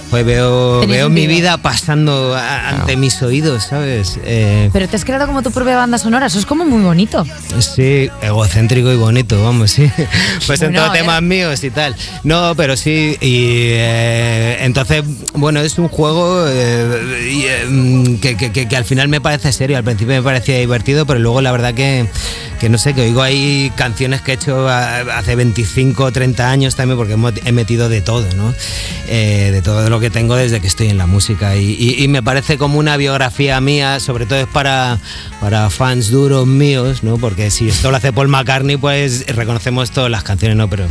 pues 0.09 0.25
veo, 0.25 0.85
veo 0.87 1.09
mi 1.09 1.27
vida 1.27 1.57
pasando 1.57 2.35
a- 2.35 2.69
ante 2.69 2.95
mis 2.95 3.21
oídos, 3.21 3.63
¿sabes? 3.65 4.19
Eh, 4.23 4.69
Pero 4.71 4.87
te 4.87 4.95
has 4.95 5.03
creado 5.05 5.25
como 5.27 5.41
tu 5.41 5.51
propia 5.51 5.75
banda 5.77 5.97
sonora, 5.97 6.27
eso 6.27 6.39
es 6.39 6.45
como 6.45 6.63
muy 6.65 6.81
bonito. 6.83 7.25
Sí, 7.59 8.09
egocéntrico 8.21 8.91
y 8.91 8.95
bonito, 8.97 9.41
vamos, 9.43 9.71
sí. 9.71 9.89
Pues 10.47 10.61
en 10.61 10.71
Bueno, 10.73 10.91
ver. 10.91 10.99
temas 11.01 11.21
míos 11.21 11.63
y 11.63 11.71
tal. 11.71 11.95
No, 12.23 12.53
pero 12.55 12.77
sí, 12.77 13.17
y 13.19 13.69
eh, 13.71 14.57
entonces, 14.61 15.03
bueno, 15.33 15.59
es 15.61 15.77
un 15.79 15.87
juego 15.89 16.45
eh, 16.47 17.29
y, 17.31 17.43
eh, 17.45 18.17
que, 18.21 18.37
que- 18.37 18.51
que- 18.51 18.67
que 18.67 18.77
al 18.77 18.85
final 18.85 19.07
me 19.07 19.21
parece 19.21 19.51
serio. 19.51 19.77
Al 19.77 19.83
principio 19.83 20.15
me 20.15 20.21
parecía 20.21 20.59
divertido, 20.59 21.05
pero 21.05 21.19
luego 21.19 21.41
la 21.41 21.51
verdad 21.51 21.73
que, 21.73 22.07
que 22.59 22.69
no 22.69 22.77
sé, 22.77 22.93
que 22.93 23.01
oigo 23.01 23.21
ahí 23.21 23.71
canciones 23.75 24.21
que 24.21 24.31
he 24.31 24.35
hecho 24.35 24.67
hace 24.67 25.35
25 25.35 26.03
o 26.03 26.11
30 26.11 26.49
años 26.49 26.75
también, 26.75 26.97
porque 26.97 27.15
he 27.45 27.51
metido 27.51 27.89
de 27.89 28.01
todo, 28.01 28.25
¿no? 28.35 28.53
Eh, 29.07 29.49
de 29.51 29.61
todo 29.61 29.89
lo 29.89 29.99
que 29.99 30.09
tengo 30.09 30.35
desde 30.35 30.61
que 30.61 30.67
estoy 30.67 30.87
en 30.87 30.97
la 30.97 31.07
música. 31.07 31.55
Y 31.55 32.07
me 32.07 32.23
parece 32.23 32.57
como 32.57 32.79
una 32.79 32.97
biografía 32.97 33.59
mía, 33.61 33.99
sobre 33.99 34.25
todo 34.25 34.39
es 34.39 34.47
para, 34.47 34.99
para 35.39 35.69
fans 35.69 36.09
duros 36.09 36.47
míos, 36.47 37.03
¿no? 37.03 37.17
Porque 37.17 37.51
si 37.51 37.69
esto 37.69 37.91
lo 37.91 37.97
hace 37.97 38.13
Paul 38.13 38.27
McCartney, 38.27 38.77
pues 38.77 39.25
reconocemos 39.27 39.91
todas 39.91 40.09
las 40.09 40.23
canciones, 40.23 40.57
¿no? 40.57 40.69
Pero 40.69 40.87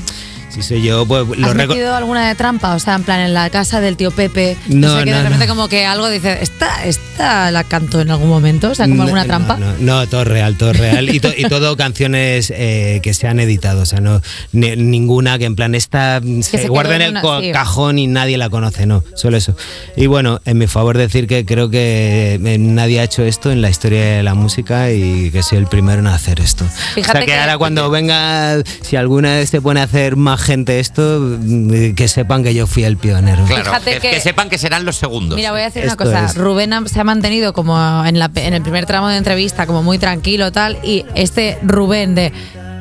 si 0.54 0.62
soy 0.62 0.82
yo, 0.82 1.04
pues 1.06 1.26
lo 1.38 1.46
¿Has 1.48 1.54
metido 1.54 1.94
alguna 1.94 2.28
de 2.28 2.34
trampa? 2.34 2.74
O 2.74 2.78
sea, 2.78 2.94
en 2.94 3.02
plan, 3.02 3.20
en 3.20 3.34
la 3.34 3.50
casa 3.50 3.80
del 3.80 3.96
tío 3.96 4.10
Pepe. 4.10 4.56
No, 4.68 4.98
sé, 4.98 5.04
que 5.04 5.10
no, 5.10 5.16
de 5.18 5.22
repente 5.24 5.46
no. 5.46 5.54
como 5.54 5.68
que 5.68 5.84
algo 5.86 6.08
dice, 6.08 6.38
esta, 6.42 6.84
esta 6.84 7.50
la 7.50 7.64
canto 7.64 8.00
en 8.00 8.10
algún 8.10 8.28
momento, 8.28 8.70
o 8.70 8.74
sea, 8.74 8.86
como 8.86 8.96
No, 8.98 9.02
alguna 9.04 9.24
trampa. 9.24 9.58
No, 9.80 10.06
todo 10.06 10.24
real, 10.24 10.56
todo 10.56 10.72
real. 10.74 11.08
Y, 11.14 11.20
to- 11.20 11.32
y 11.36 11.44
todo 11.48 11.76
canciones 11.76 12.52
eh, 12.54 13.00
que 13.02 13.14
se 13.14 13.26
han 13.28 13.40
editado, 13.40 13.82
o 13.82 13.86
sea, 13.86 14.00
no 14.00 14.20
ni- 14.52 14.76
ninguna 14.76 15.38
que 15.38 15.44
en 15.46 15.56
plan 15.56 15.74
esta 15.74 16.20
se, 16.42 16.58
se 16.58 16.68
guarda 16.68 16.96
en 16.96 17.02
el 17.02 17.10
una- 17.10 17.20
co- 17.22 17.40
sí. 17.40 17.52
cajón 17.52 17.98
y 17.98 18.06
nadie 18.06 18.38
la 18.38 18.48
conoce, 18.50 18.86
no, 18.86 19.02
solo 19.14 19.36
eso. 19.36 19.56
Y 19.96 20.06
bueno, 20.06 20.40
en 20.44 20.58
mi 20.58 20.66
favor 20.66 20.96
decir 20.98 21.26
que 21.26 21.44
creo 21.44 21.68
que 21.70 22.40
eh, 22.44 22.58
nadie 22.58 23.00
ha 23.00 23.04
hecho 23.04 23.22
esto 23.24 23.50
en 23.50 23.60
la 23.62 23.70
historia 23.70 24.16
de 24.16 24.22
la 24.22 24.34
música 24.34 24.90
y 24.92 25.30
que 25.30 25.42
soy 25.42 25.58
el 25.58 25.66
primero 25.66 25.98
en 26.00 26.06
hacer 26.06 26.40
esto. 26.40 26.64
o 26.64 26.68
Fíjate 26.94 27.12
sea, 27.12 27.20
que, 27.20 27.26
que- 27.26 27.38
ahora 27.38 27.58
cuando 27.58 27.90
venga, 27.94 28.62
si 28.82 28.96
alguna 28.96 29.34
vez 29.34 29.50
se 29.50 29.60
pone 29.60 29.80
a 29.80 29.84
hacer 29.84 30.16
más 30.16 30.40
gente 30.44 30.78
esto, 30.80 31.18
mm, 31.20 31.94
que 31.94 32.06
sepan 32.08 32.42
que 32.44 32.54
yo 32.54 32.66
fui 32.66 32.84
el 32.84 32.96
pionero. 32.96 33.44
Claro, 33.46 33.64
Fíjate 33.64 33.94
que, 33.94 34.00
que- 34.00 34.10
que 34.10 34.20
sepan 34.20 34.48
que 34.48 34.58
serán 34.58 34.84
los 34.84 34.96
segundos. 34.96 35.36
Mira, 35.36 35.50
voy 35.52 35.62
a 35.62 35.64
decir 35.64 35.82
una 35.84 35.96
cosa. 35.96 36.26
es. 36.26 36.36
Rubén 36.36 36.72
se 36.88 37.00
ha 37.00 37.04
mantenido 37.04 37.52
como 37.52 37.76
en, 38.06 38.18
la, 38.18 38.30
en 38.36 38.54
el 38.54 38.62
primer 38.62 38.86
tramo 38.86 39.08
de 39.08 39.16
entrevista, 39.16 39.66
como 39.66 39.82
muy 39.82 39.98
tranquilo 39.98 40.52
tal. 40.52 40.78
Y 40.84 41.04
este 41.14 41.58
Rubén 41.62 42.14
de. 42.14 42.32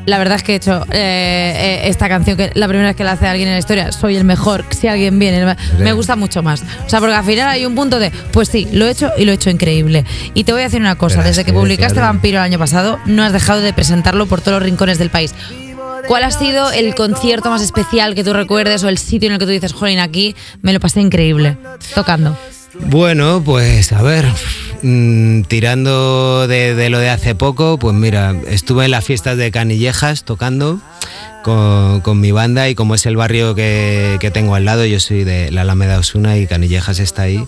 La 0.06 0.18
verdad 0.18 0.36
es 0.36 0.44
que 0.44 0.52
he 0.52 0.56
hecho 0.58 0.84
eh, 0.92 1.54
eh, 1.56 1.82
esta 1.86 2.10
canción, 2.10 2.36
que 2.36 2.52
la 2.56 2.68
primera 2.68 2.90
vez 2.90 2.98
que 2.98 3.06
la 3.06 3.14
hace 3.14 3.26
alguien 3.26 3.48
en 3.48 3.54
la 3.54 3.60
historia, 3.60 3.90
soy 3.94 4.18
el 4.18 4.26
mejor, 4.26 4.66
si 4.72 4.90
alguien 4.90 5.18
viene, 5.18 5.56
me 5.80 5.94
gusta 5.94 6.18
mucho 6.18 6.44
más. 6.44 6.62
O 6.86 6.90
sea, 6.90 7.00
porque 7.00 7.16
al 7.16 7.24
final 7.24 7.48
hay 7.48 7.66
un 7.66 7.74
punto 7.74 8.00
de, 8.00 8.12
pues 8.34 8.50
sí, 8.50 8.68
lo 8.74 8.86
he 8.86 8.92
hecho 8.92 9.12
y 9.18 9.24
lo 9.24 9.32
he 9.32 9.36
hecho 9.36 9.50
increíble. 9.50 10.04
Y 10.34 10.44
te 10.44 10.52
voy 10.52 10.60
a 10.60 10.66
decir 10.66 10.82
una 10.82 10.96
cosa, 10.96 11.16
Pero 11.20 11.30
desde 11.30 11.42
es 11.44 11.46
que 11.46 11.54
publicaste. 11.54 12.02
Vampiro 12.02 12.40
el 12.40 12.44
año 12.44 12.60
pasado, 12.60 13.00
no 13.06 13.24
has 13.24 13.32
dejado 13.32 13.62
de 13.62 13.72
presentarlo 13.72 14.26
por 14.26 14.42
todos 14.42 14.56
los 14.60 14.64
rincones 14.64 14.98
del 15.00 15.10
país. 15.10 15.34
¿Cuál 16.08 16.24
ha 16.24 16.32
sido 16.32 16.72
el 16.72 16.96
concierto 16.96 17.50
más 17.50 17.62
especial 17.62 18.16
que 18.16 18.24
tú 18.24 18.34
recuerdes 18.34 18.84
o 18.84 18.90
el 18.90 18.98
sitio 18.98 19.28
en 19.28 19.34
el 19.34 19.40
que 19.40 19.46
tú 19.46 19.52
dices, 19.52 19.74
jolín, 19.74 20.00
aquí 20.00 20.36
me 20.62 20.74
lo 20.74 20.80
pasé 20.80 21.02
increíble, 21.02 21.58
tocando? 21.96 22.38
Bueno, 22.74 23.42
pues 23.44 23.92
a 23.92 24.02
ver, 24.02 24.26
mm, 24.82 25.44
tirando 25.44 26.48
de, 26.48 26.76
de 26.76 26.90
lo 26.90 27.00
de 27.00 27.10
hace 27.10 27.36
poco, 27.36 27.78
pues 27.78 27.96
mira, 27.96 28.36
estuve 28.48 28.86
en 28.86 28.92
las 28.92 29.06
fiestas 29.06 29.38
de 29.38 29.52
Canillejas 29.52 30.24
tocando 30.24 30.80
con, 31.44 32.02
con 32.02 32.20
mi 32.20 32.32
banda 32.32 32.70
y 32.70 32.76
como 32.76 32.96
es 32.96 33.06
el 33.06 33.16
barrio 33.16 33.54
que, 33.54 34.18
que 34.20 34.32
tengo 34.32 34.56
al 34.56 34.66
lado, 34.66 34.86
yo 34.86 35.00
soy 35.00 35.24
de 35.24 35.52
la 35.52 35.62
Alameda 35.62 36.00
Osuna 36.00 36.38
y 36.38 36.48
Canillejas 36.48 37.00
está 37.00 37.24
ahí. 37.24 37.46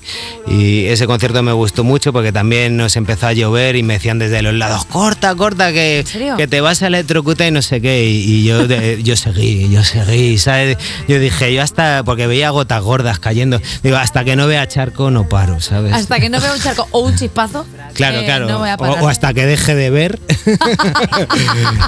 Y 0.47 0.85
ese 0.85 1.07
concierto 1.07 1.41
me 1.41 1.53
gustó 1.53 1.83
mucho 1.83 2.13
porque 2.13 2.31
también 2.31 2.77
nos 2.77 2.95
empezó 2.95 3.27
a 3.27 3.33
llover 3.33 3.75
y 3.75 3.83
me 3.83 3.93
decían 3.95 4.19
desde 4.19 4.41
los 4.41 4.53
lados, 4.53 4.85
corta, 4.85 5.33
corta, 5.35 5.71
que, 5.71 6.05
que 6.37 6.47
te 6.47 6.61
vas 6.61 6.83
a 6.83 6.87
electrocutar 6.87 7.47
y 7.47 7.51
no 7.51 7.61
sé 7.61 7.81
qué. 7.81 8.05
Y, 8.05 8.21
y 8.23 8.43
yo, 8.43 8.67
de- 8.67 9.01
yo 9.01 9.15
seguí, 9.15 9.69
yo 9.69 9.83
seguí, 9.83 10.37
¿sabes? 10.37 10.77
Yo 11.07 11.19
dije, 11.19 11.53
yo 11.53 11.61
hasta, 11.61 12.03
porque 12.03 12.27
veía 12.27 12.49
gotas 12.51 12.81
gordas 12.83 13.17
cayendo, 13.19 13.59
digo, 13.81 13.97
hasta 13.97 14.23
que 14.23 14.35
no 14.35 14.45
vea 14.47 14.67
charco 14.67 15.09
no 15.09 15.27
paro, 15.29 15.61
¿sabes? 15.61 15.93
Hasta 15.93 16.19
que 16.19 16.29
no 16.29 16.39
vea 16.41 16.53
un 16.53 16.59
charco 16.59 16.87
o 16.91 16.99
un 16.99 17.15
chispazo. 17.15 17.65
Claro, 17.93 18.19
eh, 18.19 18.25
claro. 18.25 18.47
No 18.47 18.59
voy 18.59 18.69
a 18.69 18.75
o, 18.75 18.77
parar. 18.77 19.03
o 19.03 19.07
hasta 19.07 19.33
que 19.33 19.45
deje 19.45 19.73
de 19.75 19.89
ver. 19.89 20.19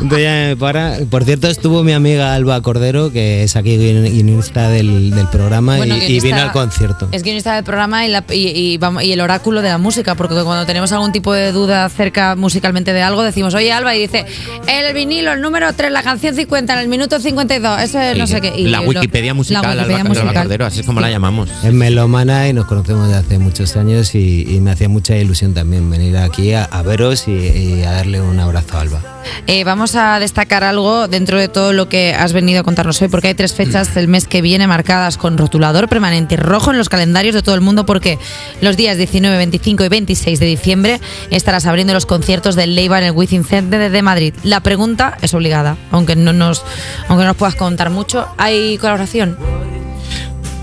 Entonces 0.02 0.24
ya 0.24 0.32
me 0.48 0.56
para. 0.58 0.98
Por 1.10 1.24
cierto, 1.24 1.48
estuvo 1.48 1.84
mi 1.84 1.94
amiga 1.98 2.34
Alba 2.34 2.62
Cordero, 2.62 3.12
que 3.12 3.44
es 3.44 3.56
aquí 3.56 3.78
guion- 3.78 4.10
guionista 4.12 4.70
del, 4.70 5.12
del 5.12 5.28
programa, 5.28 5.78
Bueno, 5.78 5.98
y, 5.98 6.04
y 6.04 6.20
vino 6.20 6.38
al 6.38 6.52
concierto. 6.52 7.08
Es 7.12 7.24
guionista 7.24 7.56
del 7.56 7.64
programa 7.64 8.06
y, 8.06 8.10
la- 8.10 8.24
y- 8.32 8.48
y 8.74 8.78
vamos- 8.78 9.04
y 9.04 9.12
el 9.12 9.22
oráculo 9.22 9.62
de 9.62 9.70
la 9.70 9.78
música, 9.78 10.16
porque 10.16 10.36
cuando 10.44 10.66
tenemos 10.66 10.92
algún 10.92 11.12
tipo 11.12 11.34
de 11.34 11.52
duda 11.52 11.86
acerca 11.86 12.36
musicalmente 12.36 12.94
de 12.94 13.02
algo, 13.02 13.22
decimos, 13.24 13.54
oye 13.54 13.72
Alba, 13.72 13.96
y 13.96 14.00
dice, 14.02 14.26
el 14.68 14.94
vinilo, 14.94 15.34
el 15.34 15.42
número 15.42 15.72
3, 15.74 15.92
la 15.92 16.04
canción 16.04 16.36
50, 16.36 16.74
en 16.74 16.80
el 16.80 16.88
minuto 16.88 17.20
52, 17.20 17.82
eso 17.82 18.00
es 18.00 18.18
no 18.18 18.28
sé 18.28 18.42
qué. 18.42 18.54
Y 18.58 18.68
la 18.68 18.82
lo- 18.82 18.88
Wikipedia 18.88 19.34
musical, 19.34 19.62
la 19.64 19.70
Wikipedia 19.70 19.96
Alba, 19.98 20.10
Alba 20.12 20.24
musical. 20.24 20.44
Cordero, 20.44 20.66
así 20.66 20.80
es 20.82 20.86
como 20.86 21.02
la 21.02 21.10
llamamos. 21.10 21.50
Es 21.64 21.74
melómana 21.74 22.48
y 22.48 22.54
nos 22.54 22.66
conocemos 22.66 23.08
desde 23.08 23.20
hace 23.20 23.38
muchos 23.40 23.76
años 23.76 24.16
y, 24.16 24.46
y 24.48 24.60
me 24.60 24.72
hacía 24.72 24.90
mucha 24.90 25.16
ilusión 25.18 25.54
también 25.54 25.90
venir 25.90 26.18
aquí 26.18 26.54
a, 26.54 26.64
a 26.66 26.82
veros 26.84 27.28
y, 27.28 27.32
y 27.32 27.84
a 27.84 27.92
darle 27.92 28.22
un 28.22 28.40
abrazo 28.40 28.78
a 28.78 28.82
Alba. 28.82 29.02
Eh, 29.46 29.64
vamos 29.66 29.96
a 29.96 30.20
destacar 30.20 30.64
algo 30.64 31.08
dentro 31.08 31.38
de 31.40 31.48
todo 31.50 31.74
lo 31.74 31.87
que 31.88 32.14
has 32.14 32.34
venido 32.34 32.62
a 32.62 32.64
contarnos 32.64 33.02
hoy, 33.02 33.08
porque 33.08 33.30
hay 33.30 33.34
tres 33.34 33.54
fechas 33.54 33.94
del 33.96 34.08
mes 34.08 34.28
que 34.28 34.42
viene 34.42 34.68
marcadas 34.68 35.18
con 35.18 35.38
rotulador 35.38 35.88
permanente 35.88 36.38
rojo 36.38 36.72
en 36.72 36.78
los 36.78 36.90
calendarios 36.90 37.36
de 37.36 37.42
todo 37.42 37.56
el 37.56 37.62
mundo, 37.62 37.86
porque 37.86 38.20
los 38.62 38.78
días 38.78 38.98
19, 38.98 39.38
25 39.38 39.84
y 39.84 39.90
26 39.90 40.40
de 40.40 40.46
diciembre 40.46 41.02
estarás 41.32 41.66
abriendo 41.66 41.94
los 41.94 42.06
conciertos 42.06 42.56
del 42.56 42.76
Leiva 42.76 43.00
en 43.00 43.06
el 43.06 43.12
Within 43.12 43.44
Center 43.44 43.92
de 43.92 44.02
Madrid. 44.02 44.34
La 44.44 44.62
pregunta 44.62 45.18
es 45.22 45.34
obligada, 45.34 45.78
aunque 45.92 46.16
no 46.16 46.34
nos, 46.34 46.64
aunque 47.08 47.24
no 47.24 47.30
nos 47.30 47.38
puedas 47.38 47.56
contar 47.56 47.90
mucho. 47.90 48.28
¿Hay 48.38 48.78
colaboración? 48.78 49.38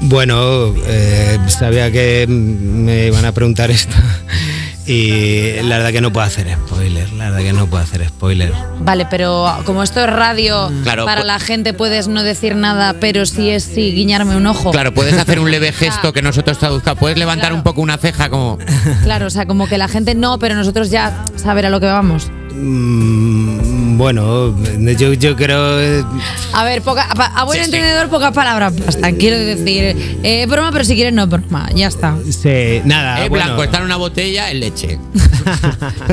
Bueno, 0.03 0.75
eh, 0.87 1.39
sabía 1.49 1.91
que 1.91 2.27
me 2.29 3.07
iban 3.07 3.25
a 3.25 3.33
preguntar 3.33 3.71
esto 3.71 3.97
y 4.87 5.63
la 5.63 5.79
verdad 5.79 5.93
que 5.93 6.01
no 6.01 6.13
puedo 6.13 6.27
hacer 6.27 6.47
spoiler, 6.67 7.13
la 7.15 7.31
verdad 7.31 7.39
que 7.45 7.53
no 7.53 7.67
puedo 7.67 7.83
hacer 7.83 8.07
spoiler. 8.09 8.53
Vale, 8.81 9.07
pero 9.11 9.47
como 9.65 9.83
esto 9.83 10.01
es 10.01 10.11
radio, 10.11 10.71
Claro, 10.83 11.05
para 11.05 11.25
la 11.25 11.39
gente 11.39 11.73
puedes 11.73 12.09
no 12.09 12.23
decir 12.23 12.55
nada, 12.57 12.95
pero 13.01 13.25
si 13.27 13.51
es 13.51 13.65
sí, 13.65 13.93
guiñarme 13.93 14.37
un 14.37 14.47
ojo. 14.47 14.71
Claro, 14.73 14.93
puedes 14.93 15.17
hacer 15.19 15.39
un 15.41 15.51
leve 15.51 15.73
gesto 15.73 16.13
que 16.13 16.23
nosotros 16.23 16.59
traduzca. 16.59 16.95
Puedes 16.95 17.19
levantar 17.19 17.45
Claro. 17.49 17.57
un 17.57 17.63
poco 17.63 17.81
una 17.81 17.97
ceja 17.99 18.29
como... 18.31 18.59
Claro, 19.03 19.27
o 19.27 19.31
sea, 19.31 19.47
como 19.47 19.67
que 19.69 19.79
la 19.79 19.89
gente 19.89 20.15
no, 20.15 20.39
pero 20.39 20.55
nosotros 20.55 20.91
ya 20.91 21.25
saber 21.37 21.67
a 21.67 21.71
lo 21.71 21.81
que 21.81 21.87
vamos. 21.87 22.31
Mm, 22.53 23.74
bueno, 23.97 24.55
yo, 24.99 25.13
yo 25.15 25.37
creo... 25.37 25.81
eh, 25.81 26.05
A 26.53 26.65
ver, 26.65 26.83
poca, 26.83 27.09
pa- 27.17 27.33
a 27.35 27.45
buen 27.45 27.59
Sí, 27.59 27.65
sí. 27.65 27.71
entendedor, 27.77 28.09
pocas 28.09 28.33
palabras 28.33 28.73
bastan. 28.85 29.17
Quiero 29.17 29.39
decir, 29.39 30.19
eh, 30.23 30.47
broma, 30.47 30.71
pero 30.73 30.85
si 30.85 30.95
quieres 30.95 31.13
no 31.13 31.25
es 31.25 31.29
broma. 31.29 31.69
Ya 31.75 31.89
está. 31.89 32.15
Sí, 32.31 32.81
nada, 32.85 33.25
eh, 33.25 33.29
bueno. 33.29 33.45
blanco, 33.47 33.65
está 33.65 33.79
en 33.79 33.85
una 33.85 33.97
botella 33.97 34.51
en 34.51 34.61
leche. 34.61 34.99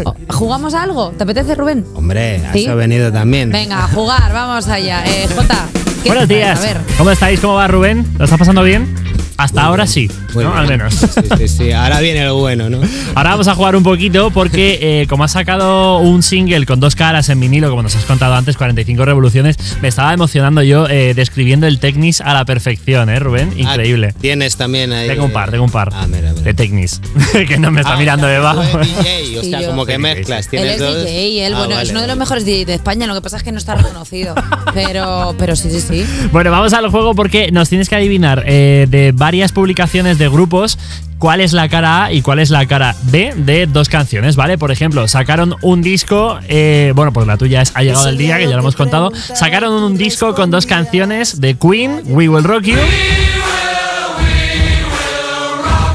O- 0.05 0.15
¿Jugamos 0.29 0.73
a 0.73 0.83
algo? 0.83 1.11
¿Te 1.17 1.23
apetece, 1.23 1.55
Rubén? 1.55 1.85
Hombre, 1.95 2.41
¿Sí? 2.53 2.63
eso 2.63 2.71
he 2.73 2.75
venido 2.75 3.11
también. 3.11 3.49
Venga, 3.51 3.85
a 3.85 3.87
jugar, 3.87 4.31
vamos 4.33 4.67
allá. 4.67 5.03
Eh, 5.05 5.27
Jota, 5.35 5.67
¿qué 6.03 6.09
Buenos 6.09 6.27
días. 6.27 6.59
A 6.59 6.61
ver. 6.63 6.77
¿Cómo 6.97 7.11
estáis? 7.11 7.39
¿Cómo 7.39 7.53
va 7.55 7.67
Rubén? 7.67 8.05
¿Lo 8.17 8.25
estás 8.25 8.37
pasando 8.39 8.63
bien? 8.63 8.93
Hasta 9.41 9.63
ahora 9.63 9.87
sí, 9.87 10.09
Muy 10.33 10.43
¿no? 10.43 10.51
bien. 10.51 10.61
Al 10.63 10.67
menos. 10.67 10.93
Sí, 10.93 11.07
sí, 11.37 11.47
sí. 11.47 11.71
Ahora 11.71 11.99
viene 11.99 12.25
lo 12.25 12.37
bueno, 12.37 12.69
¿no? 12.69 12.79
Ahora 13.15 13.31
vamos 13.31 13.47
a 13.47 13.55
jugar 13.55 13.75
un 13.75 13.83
poquito 13.83 14.29
porque 14.31 14.77
eh, 15.01 15.07
como 15.07 15.23
has 15.23 15.31
sacado 15.31 15.97
un 15.99 16.21
single 16.23 16.65
con 16.65 16.79
dos 16.79 16.95
caras 16.95 17.29
en 17.29 17.39
vinilo, 17.39 17.69
como 17.69 17.81
nos 17.83 17.95
has 17.95 18.05
contado 18.05 18.35
antes, 18.35 18.55
45 18.57 19.03
revoluciones, 19.05 19.57
me 19.81 19.87
estaba 19.87 20.13
emocionando 20.13 20.61
yo 20.61 20.87
eh, 20.87 21.13
describiendo 21.13 21.67
el 21.67 21.79
Technis 21.79 22.21
a 22.21 22.33
la 22.33 22.45
perfección, 22.45 23.09
¿eh, 23.09 23.19
Rubén? 23.19 23.53
Increíble. 23.57 24.13
Ah, 24.15 24.17
Tienes 24.21 24.57
también 24.57 24.91
ahí. 24.93 25.07
Tengo 25.07 25.25
un 25.25 25.31
par, 25.31 25.49
tengo 25.51 25.63
un 25.63 25.71
par 25.71 25.89
Ah, 25.93 26.05
mira, 26.07 26.31
mira. 26.31 26.41
de 26.43 26.53
Technis, 26.53 27.01
que 27.47 27.57
no 27.57 27.71
me 27.71 27.81
está 27.81 27.93
Ah, 27.93 27.97
mirando 27.97 28.27
o 28.27 28.29
sea, 28.29 28.37
debajo. 28.37 28.61
DJ, 28.79 29.39
o 29.39 29.43
sea, 29.43 29.67
como 29.67 29.85
que 29.85 29.97
mezclas. 29.97 30.45
sí. 30.45 30.57
Él 30.57 30.61
Tienes 30.63 30.73
es 30.73 30.79
dos. 30.81 31.05
DJ, 31.05 31.45
él, 31.47 31.53
Ah, 31.53 31.57
bueno, 31.57 31.75
vale, 31.75 31.83
es 31.83 31.89
uno 31.91 32.01
de 32.01 32.07
los 32.07 32.15
vale. 32.15 32.19
mejores 32.19 32.45
DJ 32.45 32.65
de 32.65 32.73
España, 32.75 33.07
lo 33.07 33.13
que 33.15 33.21
pasa 33.21 33.37
es 33.37 33.43
que 33.43 33.51
no 33.51 33.57
está 33.57 33.75
reconocido. 33.75 34.35
Pero, 34.73 35.35
pero 35.37 35.55
sí, 35.55 35.69
sí, 35.71 35.81
sí. 35.81 36.05
Bueno, 36.31 36.51
vamos 36.51 36.73
al 36.73 36.89
juego 36.89 37.13
porque 37.15 37.51
nos 37.51 37.69
tienes 37.69 37.89
que 37.89 37.95
adivinar 37.95 38.43
eh, 38.45 38.85
de 38.89 39.11
varias 39.31 39.53
publicaciones 39.53 40.17
de 40.17 40.27
grupos 40.27 40.77
cuál 41.17 41.39
es 41.39 41.53
la 41.53 41.69
cara 41.69 42.03
A 42.03 42.11
y 42.11 42.21
cuál 42.21 42.39
es 42.39 42.49
la 42.49 42.65
cara 42.65 42.93
B 43.03 43.33
de 43.33 43.65
dos 43.65 43.87
canciones, 43.87 44.35
¿vale? 44.35 44.57
Por 44.57 44.71
ejemplo, 44.71 45.07
sacaron 45.07 45.55
un 45.61 45.81
disco, 45.81 46.37
eh, 46.49 46.91
bueno, 46.97 47.13
pues 47.13 47.25
la 47.27 47.37
tuya 47.37 47.61
es 47.61 47.71
Ha 47.73 47.81
llegado 47.81 48.09
el 48.09 48.17
día, 48.17 48.37
que 48.39 48.43
ya 48.43 48.55
lo 48.55 48.59
hemos 48.59 48.75
contado. 48.75 49.09
Sacaron 49.15 49.71
un 49.71 49.97
disco 49.97 50.35
con 50.35 50.51
dos 50.51 50.65
canciones 50.65 51.39
de 51.39 51.55
Queen, 51.55 52.01
We 52.07 52.27
Will 52.27 52.43
Rock 52.43 52.63
You. 52.63 52.77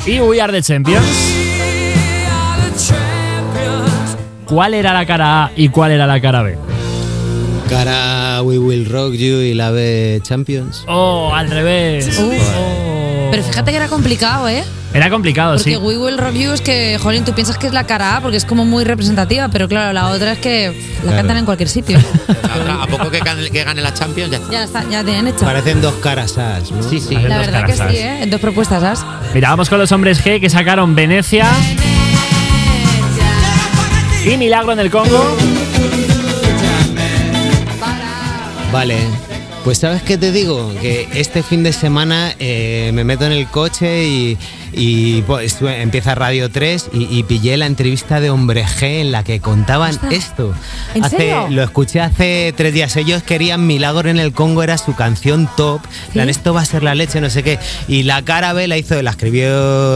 Y 0.06 0.18
We 0.18 0.40
Are 0.40 0.50
the 0.50 0.62
Champions. 0.62 1.04
¿Cuál 4.46 4.72
era 4.72 4.94
la 4.94 5.04
cara 5.04 5.44
A 5.44 5.50
y 5.54 5.68
cuál 5.68 5.90
era 5.90 6.06
la 6.06 6.22
cara 6.22 6.40
B? 6.40 6.56
Cara 7.68 8.40
We 8.42 8.58
Will 8.58 8.86
Rock 8.86 9.12
You 9.12 9.40
y 9.40 9.52
la 9.52 9.72
B 9.72 10.20
Champions. 10.22 10.84
Oh, 10.88 11.34
al 11.34 11.50
revés. 11.50 12.18
Uf. 12.18 12.34
Oh. 12.56 12.85
Pero 13.36 13.48
fíjate 13.48 13.70
que 13.70 13.76
era 13.76 13.88
complicado, 13.88 14.48
¿eh? 14.48 14.64
Era 14.94 15.10
complicado, 15.10 15.56
Porque 15.56 15.72
sí. 15.72 15.76
We 15.76 15.98
Will 15.98 16.16
Rock 16.16 16.32
You 16.32 16.52
es 16.52 16.62
que, 16.62 16.96
jolín, 16.98 17.22
tú 17.22 17.34
piensas 17.34 17.58
que 17.58 17.66
es 17.66 17.74
la 17.74 17.84
cara 17.84 18.16
A 18.16 18.20
porque 18.22 18.38
es 18.38 18.46
como 18.46 18.64
muy 18.64 18.82
representativa, 18.82 19.48
pero 19.48 19.68
claro, 19.68 19.92
la 19.92 20.08
otra 20.08 20.32
es 20.32 20.38
que 20.38 20.68
la 20.68 21.02
Claro. 21.02 21.16
cantan 21.18 21.36
en 21.36 21.44
cualquier 21.44 21.68
sitio. 21.68 21.98
La 22.28 22.54
otra, 22.62 22.82
a 22.82 22.86
poco 22.86 23.10
que 23.10 23.18
gane, 23.18 23.50
que 23.50 23.62
gane 23.62 23.82
la 23.82 23.92
Champions 23.92 24.30
ya 24.30 24.38
está. 24.38 24.50
ya 24.52 24.64
está, 24.64 24.84
ya 24.88 25.04
tienen 25.04 25.26
hecho. 25.28 25.44
Parecen 25.44 25.82
dos 25.82 25.92
caras 25.96 26.38
as, 26.38 26.70
¿no? 26.70 26.82
Sí, 26.82 26.98
sí. 26.98 27.14
Hacen 27.14 27.28
La 27.28 27.38
verdad 27.38 27.66
que 27.66 27.74
sí, 27.74 27.82
¿eh? 27.98 28.22
En 28.22 28.30
dos 28.30 28.40
propuestas, 28.40 28.80
¿sabes? 28.80 29.00
Mira, 29.34 29.50
vamos 29.50 29.68
con 29.68 29.78
los 29.78 29.92
hombres 29.92 30.24
G 30.24 30.40
que 30.40 30.48
sacaron 30.48 30.94
Venecia 30.94 31.46
y 34.24 34.36
Milagro 34.38 34.72
en 34.72 34.78
el 34.78 34.90
Congo. 34.90 35.36
Vale. 38.72 38.96
Pues 39.66 39.78
sabes 39.78 40.00
qué 40.04 40.16
te 40.16 40.30
digo, 40.30 40.72
que 40.80 41.08
este 41.14 41.42
fin 41.42 41.64
de 41.64 41.72
semana 41.72 42.36
eh, 42.38 42.92
me 42.94 43.02
meto 43.02 43.26
en 43.26 43.32
el 43.32 43.48
coche 43.48 44.06
y, 44.06 44.38
y, 44.76 45.22
pues, 45.22 45.56
empieza 45.62 46.14
Radio 46.14 46.50
3 46.50 46.90
y, 46.92 47.04
y 47.18 47.22
pillé 47.22 47.56
la 47.56 47.66
entrevista 47.66 48.20
de 48.20 48.30
Hombre 48.30 48.64
G 48.64 49.00
en 49.00 49.10
la 49.10 49.24
que 49.24 49.40
contaban 49.40 49.90
Ostras. 49.90 50.12
esto. 50.12 50.54
¿En 50.94 51.04
Hace- 51.04 51.16
serio? 51.16 51.46
Lo 51.50 51.62
escuché 51.62 52.00
hace 52.00 52.52
tres 52.56 52.72
días. 52.74 52.94
Ellos 52.96 53.22
querían 53.22 53.66
Milagro 53.66 54.08
en 54.10 54.18
el 54.18 54.32
Congo, 54.32 54.62
era 54.62 54.76
su 54.78 54.94
canción 54.94 55.48
top. 55.56 55.80
Plan, 56.12 56.28
esto 56.28 56.52
va 56.54 56.60
a 56.60 56.64
ser 56.66 56.82
la 56.82 56.94
leche, 56.94 57.20
no 57.20 57.30
sé 57.30 57.42
qué. 57.42 57.58
Y 57.88 58.02
la 58.02 58.22
cara 58.22 58.52
B 58.52 58.68
la 58.68 58.76
hizo, 58.76 59.00
la 59.02 59.10
escribió 59.12 59.48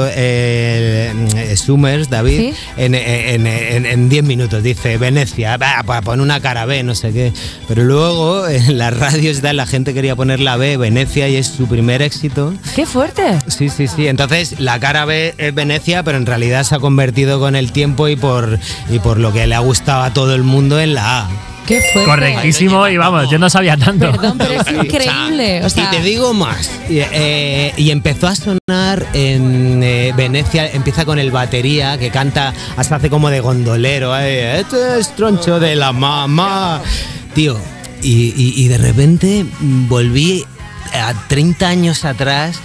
eh, 0.08 1.12
eh, 1.36 1.56
Summers, 1.56 2.08
David, 2.10 2.38
¿Sí? 2.38 2.54
en- 2.76 2.94
en 2.94 3.46
en- 3.46 3.86
en 3.86 4.08
10 4.08 4.24
minutos. 4.24 4.62
Dice 4.62 4.96
Venecia, 4.96 5.56
va, 5.56 5.82
pa- 5.84 6.00
pon 6.02 6.20
una 6.20 6.40
cara 6.40 6.64
B, 6.66 6.82
no 6.82 6.94
sé 6.94 7.12
qué. 7.12 7.32
Pero 7.68 7.84
luego 7.84 8.48
en 8.48 8.78
las 8.78 8.96
radios 8.98 9.42
la 9.42 9.66
gente 9.66 9.92
quería 9.94 10.16
poner 10.16 10.40
la 10.40 10.56
B, 10.56 10.76
Venecia, 10.76 11.28
y 11.28 11.36
es 11.36 11.46
su 11.48 11.66
primer 11.66 12.02
éxito. 12.02 12.54
¡Qué 12.74 12.86
fuerte! 12.86 13.38
Sí, 13.48 13.68
sí, 13.68 13.86
sí. 13.88 14.06
Entonces 14.08 14.60
la 14.60 14.69
cara 14.78 15.04
B 15.04 15.34
es 15.38 15.54
Venecia, 15.54 16.02
pero 16.02 16.18
en 16.18 16.26
realidad 16.26 16.62
se 16.64 16.74
ha 16.74 16.78
convertido 16.78 17.40
con 17.40 17.56
el 17.56 17.72
tiempo 17.72 18.08
y 18.08 18.16
por, 18.16 18.58
y 18.90 18.98
por 19.00 19.18
lo 19.18 19.32
que 19.32 19.46
le 19.46 19.54
ha 19.54 19.60
gustado 19.60 20.02
a 20.02 20.12
todo 20.12 20.34
el 20.34 20.42
mundo 20.42 20.78
en 20.78 20.94
la 20.94 21.20
A. 21.22 21.28
¡Qué 21.66 21.80
fuerte! 21.92 22.04
Correctísimo, 22.10 22.88
y 22.88 22.96
vamos, 22.96 23.30
yo 23.30 23.38
no 23.38 23.48
sabía 23.48 23.76
tanto. 23.76 24.10
Perdón, 24.10 24.38
pero 24.38 24.60
es 24.60 24.66
increíble. 24.84 25.64
O 25.64 25.68
sea, 25.68 25.84
y 25.84 25.96
te 25.96 26.02
digo 26.02 26.34
más. 26.34 26.68
Y, 26.88 26.98
eh, 26.98 27.72
y 27.76 27.90
empezó 27.90 28.26
a 28.26 28.34
sonar 28.34 29.06
en 29.12 29.80
eh, 29.82 30.12
Venecia, 30.16 30.68
empieza 30.72 31.04
con 31.04 31.18
el 31.20 31.30
batería 31.30 31.96
que 31.96 32.10
canta, 32.10 32.52
hasta 32.76 32.96
hace 32.96 33.08
como 33.08 33.30
de 33.30 33.38
gondolero. 33.40 34.16
eh, 34.18 34.60
Este 34.60 34.98
es 34.98 35.14
troncho 35.14 35.60
de 35.60 35.76
la 35.76 35.92
mamá. 35.92 36.80
Tío, 37.34 37.56
y, 38.02 38.32
y- 38.36 38.64
y 38.64 38.68
de 38.68 38.78
repente 38.78 39.46
volví 39.60 40.44
a 40.92 41.14
30 41.28 41.68
años 41.68 42.04
atrás. 42.04 42.56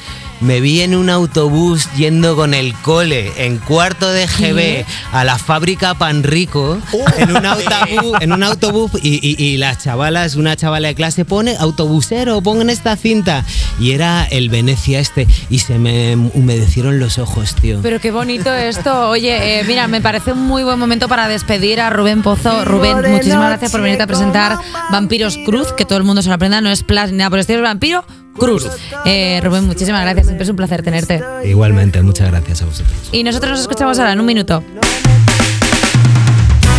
Me 0.45 0.61
vi 0.61 0.81
en 0.81 0.95
un 0.95 1.09
autobús 1.09 1.89
yendo 1.97 2.35
con 2.35 2.53
el 2.53 2.73
cole 2.75 3.31
en 3.37 3.57
cuarto 3.57 4.09
de 4.11 4.27
GB 4.27 4.85
a 5.11 5.23
la 5.23 5.37
fábrica 5.39 5.95
Pan 5.95 6.21
Rico 6.23 6.77
en 7.17 7.35
un 7.35 7.45
autobús, 7.45 8.17
en 8.21 8.31
un 8.31 8.43
autobús 8.43 8.91
y, 9.01 9.15
y- 9.27 9.43
y 9.43 9.57
las 9.57 9.79
chavalas, 9.83 10.35
una 10.35 10.55
chavala 10.55 10.89
de 10.89 10.95
clase 10.95 11.25
pone 11.25 11.55
autobusero, 11.57 12.41
pongan 12.41 12.69
esta 12.69 12.95
cinta 12.95 13.43
y 13.79 13.91
era 13.91 14.23
el 14.25 14.49
Venecia 14.49 14.99
este 14.99 15.27
y 15.49 15.59
se 15.59 15.79
me 15.79 16.15
humedecieron 16.15 16.99
los 16.99 17.17
ojos, 17.17 17.55
tío. 17.55 17.79
Pero 17.81 17.99
qué 17.99 18.11
bonito 18.11 18.53
esto. 18.53 19.09
Oye, 19.09 19.59
eh, 19.59 19.63
mira, 19.65 19.87
me 19.87 19.99
parece 20.01 20.33
un 20.33 20.41
muy 20.45 20.63
buen 20.63 20.77
momento 20.77 21.07
para 21.07 21.27
despedir 21.27 21.81
a 21.81 21.89
Rubén 21.89 22.21
Pozo. 22.21 22.63
Rubén, 22.65 22.97
muchísimas 23.11 23.47
gracias 23.49 23.71
por 23.71 23.81
venirte 23.81 24.03
a 24.03 24.07
presentar 24.07 24.57
Vampiros 24.91 25.37
Cruz, 25.45 25.73
que 25.73 25.85
todo 25.85 25.97
el 25.97 26.03
mundo 26.03 26.21
se 26.21 26.29
lo 26.29 26.35
aprenda, 26.35 26.61
no 26.61 26.69
es 26.69 26.83
Plus 26.83 27.11
ni 27.11 27.17
nada 27.17 27.29
por 27.31 27.39
el 27.39 27.41
estilo, 27.41 27.59
es 27.59 27.63
Vampiro 27.63 28.05
Cruz. 28.37 28.67
Eh, 29.05 29.39
Rubén, 29.43 29.65
muchísimas 29.65 30.01
gracias, 30.01 30.25
siempre 30.27 30.43
es 30.43 30.49
un 30.49 30.55
placer 30.55 30.83
tenerte. 30.83 31.21
Igualmente, 31.45 32.01
muchas 32.01 32.29
gracias 32.29 32.61
a 32.61 32.65
vosotros. 32.65 32.95
Y 33.11 33.23
nosotros 33.23 33.51
nos 33.51 33.61
escuchamos 33.61 33.97
ahora 33.99 34.13
en 34.13 34.19
un 34.19 34.25
minuto. 34.25 34.63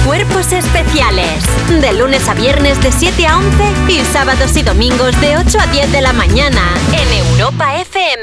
Cuerpos 0.06 0.52
especiales. 0.52 1.42
De 1.80 1.92
lunes 1.94 2.28
a 2.28 2.34
viernes 2.34 2.80
de 2.80 2.92
7 2.92 3.26
a 3.26 3.38
11 3.38 3.92
y 3.92 4.00
sábados 4.12 4.56
y 4.56 4.62
domingos 4.62 5.20
de 5.20 5.36
8 5.36 5.58
a 5.60 5.66
10 5.66 5.90
de 5.92 6.00
la 6.00 6.12
mañana 6.12 6.62
en 6.92 7.26
Europa 7.26 7.80
FM. 7.80 8.06